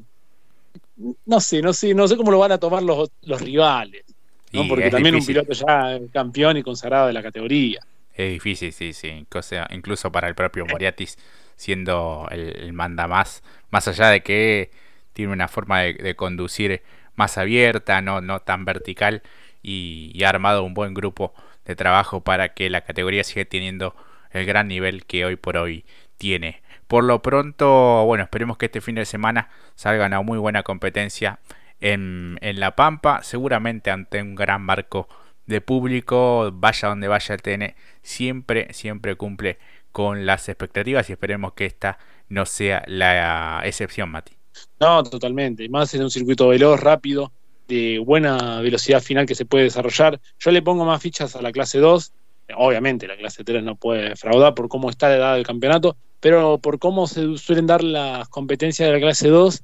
no 1.25 1.39
sé, 1.39 1.63
no 1.63 1.73
sé, 1.73 1.95
no 1.95 2.07
sé 2.07 2.15
cómo 2.15 2.29
lo 2.29 2.37
van 2.37 2.51
a 2.51 2.59
tomar 2.59 2.83
los, 2.83 3.09
los 3.23 3.41
rivales. 3.41 4.03
¿no? 4.51 4.67
Porque 4.67 4.91
también 4.91 5.15
un 5.15 5.25
piloto 5.25 5.53
ya 5.53 5.99
campeón 6.13 6.57
y 6.57 6.61
consagrado 6.61 7.07
de 7.07 7.13
la 7.13 7.23
categoría. 7.23 7.81
Es 8.13 8.31
difícil, 8.31 8.71
sí, 8.73 8.93
sí. 8.93 9.25
incluso 9.71 10.11
para 10.11 10.27
el 10.27 10.35
propio 10.35 10.67
Moriatis, 10.67 11.17
siendo 11.55 12.27
el, 12.29 12.73
manda 12.73 13.07
más, 13.07 13.41
más 13.71 13.87
allá 13.87 14.09
de 14.09 14.21
que 14.21 14.69
tiene 15.13 15.33
una 15.33 15.47
forma 15.47 15.81
de, 15.81 16.15
conducir 16.15 16.83
más 17.15 17.37
abierta, 17.37 18.01
no, 18.01 18.21
no 18.21 18.39
tan 18.39 18.65
vertical, 18.65 19.21
y, 19.61 20.21
ha 20.23 20.29
armado 20.29 20.63
un 20.63 20.73
buen 20.73 20.93
grupo 20.93 21.33
de 21.65 21.75
trabajo 21.75 22.21
para 22.21 22.53
que 22.53 22.69
la 22.69 22.81
categoría 22.81 23.23
siga 23.23 23.45
teniendo 23.45 23.95
el 24.31 24.45
gran 24.45 24.67
nivel 24.67 25.05
que 25.05 25.25
hoy 25.25 25.35
por 25.35 25.57
hoy 25.57 25.85
tiene. 26.17 26.61
Por 26.87 27.03
lo 27.03 27.21
pronto, 27.21 28.05
bueno, 28.05 28.23
esperemos 28.23 28.57
que 28.57 28.65
este 28.67 28.81
fin 28.81 28.95
de 28.95 29.05
semana 29.05 29.49
salga 29.75 30.05
una 30.05 30.21
muy 30.21 30.37
buena 30.37 30.63
competencia 30.63 31.39
en, 31.79 32.37
en 32.41 32.59
La 32.59 32.75
Pampa, 32.75 33.23
seguramente 33.23 33.91
ante 33.91 34.21
un 34.21 34.35
gran 34.35 34.61
marco 34.61 35.07
de 35.45 35.61
público, 35.61 36.51
vaya 36.53 36.89
donde 36.89 37.07
vaya 37.07 37.35
el 37.35 37.41
TN, 37.41 37.75
siempre, 38.01 38.73
siempre 38.73 39.15
cumple 39.15 39.57
con 39.91 40.25
las 40.25 40.47
expectativas 40.49 41.09
y 41.09 41.13
esperemos 41.13 41.53
que 41.53 41.65
esta 41.65 41.97
no 42.29 42.45
sea 42.45 42.83
la 42.87 43.61
excepción, 43.65 44.09
Mati. 44.09 44.40
No, 44.79 45.03
totalmente, 45.03 45.67
más 45.69 45.93
en 45.93 46.03
un 46.03 46.11
circuito 46.11 46.47
veloz, 46.47 46.79
rápido, 46.79 47.31
de 47.67 47.99
buena 47.99 48.59
velocidad 48.61 49.01
final 49.01 49.25
que 49.25 49.35
se 49.35 49.45
puede 49.45 49.65
desarrollar. 49.65 50.19
Yo 50.39 50.51
le 50.51 50.61
pongo 50.61 50.85
más 50.85 51.01
fichas 51.01 51.35
a 51.35 51.41
la 51.41 51.51
clase 51.51 51.79
2, 51.79 52.11
obviamente 52.55 53.07
la 53.07 53.17
clase 53.17 53.43
3 53.43 53.63
no 53.63 53.75
puede 53.75 54.09
defraudar 54.09 54.53
por 54.53 54.67
cómo 54.67 54.89
está 54.89 55.09
la 55.09 55.15
edad 55.15 55.35
del 55.35 55.45
campeonato, 55.45 55.95
pero 56.19 56.57
por 56.57 56.79
cómo 56.79 57.07
se 57.07 57.37
suelen 57.37 57.67
dar 57.67 57.83
las 57.83 58.27
competencias 58.29 58.87
de 58.87 58.93
la 58.93 58.99
clase 58.99 59.29
2, 59.29 59.63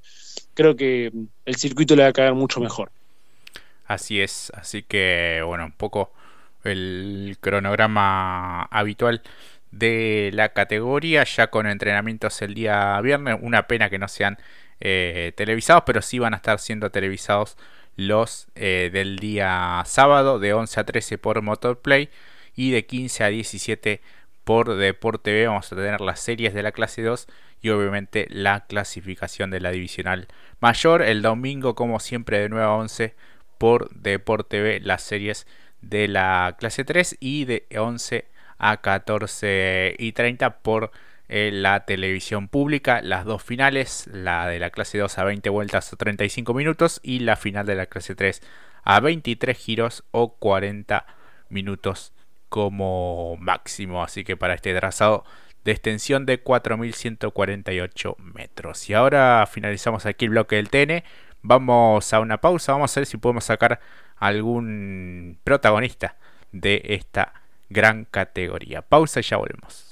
creo 0.53 0.75
que 0.75 1.11
el 1.45 1.55
circuito 1.55 1.95
le 1.95 2.03
va 2.03 2.09
a 2.09 2.13
caer 2.13 2.33
mucho 2.33 2.59
mejor. 2.59 2.91
Así 3.85 4.21
es, 4.21 4.51
así 4.55 4.83
que 4.83 5.41
bueno, 5.45 5.65
un 5.65 5.71
poco 5.71 6.11
el 6.63 7.37
cronograma 7.39 8.63
habitual 8.63 9.21
de 9.71 10.31
la 10.33 10.49
categoría, 10.49 11.23
ya 11.23 11.47
con 11.47 11.67
entrenamientos 11.67 12.41
el 12.41 12.53
día 12.53 12.99
viernes, 13.01 13.37
una 13.41 13.67
pena 13.67 13.89
que 13.89 13.99
no 13.99 14.07
sean 14.07 14.37
eh, 14.79 15.33
televisados, 15.35 15.83
pero 15.85 16.01
sí 16.01 16.19
van 16.19 16.33
a 16.33 16.37
estar 16.37 16.59
siendo 16.59 16.91
televisados 16.91 17.57
los 17.95 18.47
eh, 18.55 18.89
del 18.93 19.17
día 19.17 19.81
sábado 19.85 20.39
de 20.39 20.53
11 20.53 20.79
a 20.79 20.83
13 20.85 21.17
por 21.17 21.41
Motorplay 21.41 22.09
y 22.55 22.71
de 22.71 22.85
15 22.85 23.23
a 23.23 23.27
17 23.27 24.01
por 24.43 24.75
Deporte 24.75 25.33
B 25.33 25.47
vamos 25.47 25.71
a 25.73 25.75
tener 25.75 25.99
las 25.99 26.19
series 26.19 26.53
de 26.53 26.63
la 26.63 26.71
clase 26.71 27.01
2 27.01 27.27
y 27.61 27.69
obviamente 27.69 28.27
la 28.29 28.65
clasificación 28.65 29.49
de 29.49 29.59
la 29.59 29.71
divisional 29.71 30.27
mayor. 30.59 31.01
El 31.01 31.21
domingo, 31.21 31.75
como 31.75 31.99
siempre, 31.99 32.39
de 32.39 32.49
9 32.49 32.65
a 32.65 32.71
11 32.73 33.15
por 33.57 33.89
Deporte 33.89 34.61
B 34.61 34.79
las 34.79 35.01
series 35.01 35.47
de 35.81 36.07
la 36.07 36.55
clase 36.59 36.85
3 36.85 37.17
y 37.19 37.45
de 37.45 37.65
11 37.75 38.25
a 38.57 38.77
14 38.77 39.95
y 39.97 40.11
30 40.11 40.59
por 40.59 40.91
eh, 41.29 41.51
la 41.53 41.85
televisión 41.85 42.47
pública. 42.47 43.01
Las 43.01 43.25
dos 43.25 43.43
finales, 43.43 44.07
la 44.11 44.47
de 44.47 44.59
la 44.59 44.69
clase 44.69 44.97
2 44.97 45.17
a 45.17 45.23
20 45.23 45.49
vueltas 45.49 45.91
o 45.93 45.97
35 45.97 46.53
minutos 46.53 46.99
y 47.03 47.19
la 47.19 47.35
final 47.35 47.65
de 47.65 47.75
la 47.75 47.87
clase 47.87 48.15
3 48.15 48.41
a 48.83 48.99
23 48.99 49.57
giros 49.57 50.03
o 50.11 50.35
40 50.35 51.05
minutos 51.49 52.13
como 52.49 53.35
máximo. 53.37 54.03
Así 54.03 54.23
que 54.23 54.37
para 54.37 54.53
este 54.53 54.73
trazado 54.73 55.25
de 55.63 55.73
extensión 55.73 56.25
de 56.25 56.41
4.148 56.41 58.17
metros. 58.17 58.89
Y 58.89 58.93
ahora 58.93 59.45
finalizamos 59.51 60.05
aquí 60.05 60.25
el 60.25 60.31
bloque 60.31 60.55
del 60.55 60.69
TN. 60.69 61.03
Vamos 61.41 62.13
a 62.13 62.21
una 62.21 62.39
pausa. 62.39 62.71
Vamos 62.71 62.95
a 62.95 63.01
ver 63.01 63.05
si 63.07 63.17
podemos 63.17 63.43
sacar 63.43 63.81
algún 64.15 65.39
protagonista 65.43 66.15
de 66.53 66.81
esta 66.85 67.33
gran 67.69 68.05
categoría. 68.05 68.81
Pausa 68.81 69.19
y 69.19 69.23
ya 69.23 69.35
volvemos. 69.35 69.86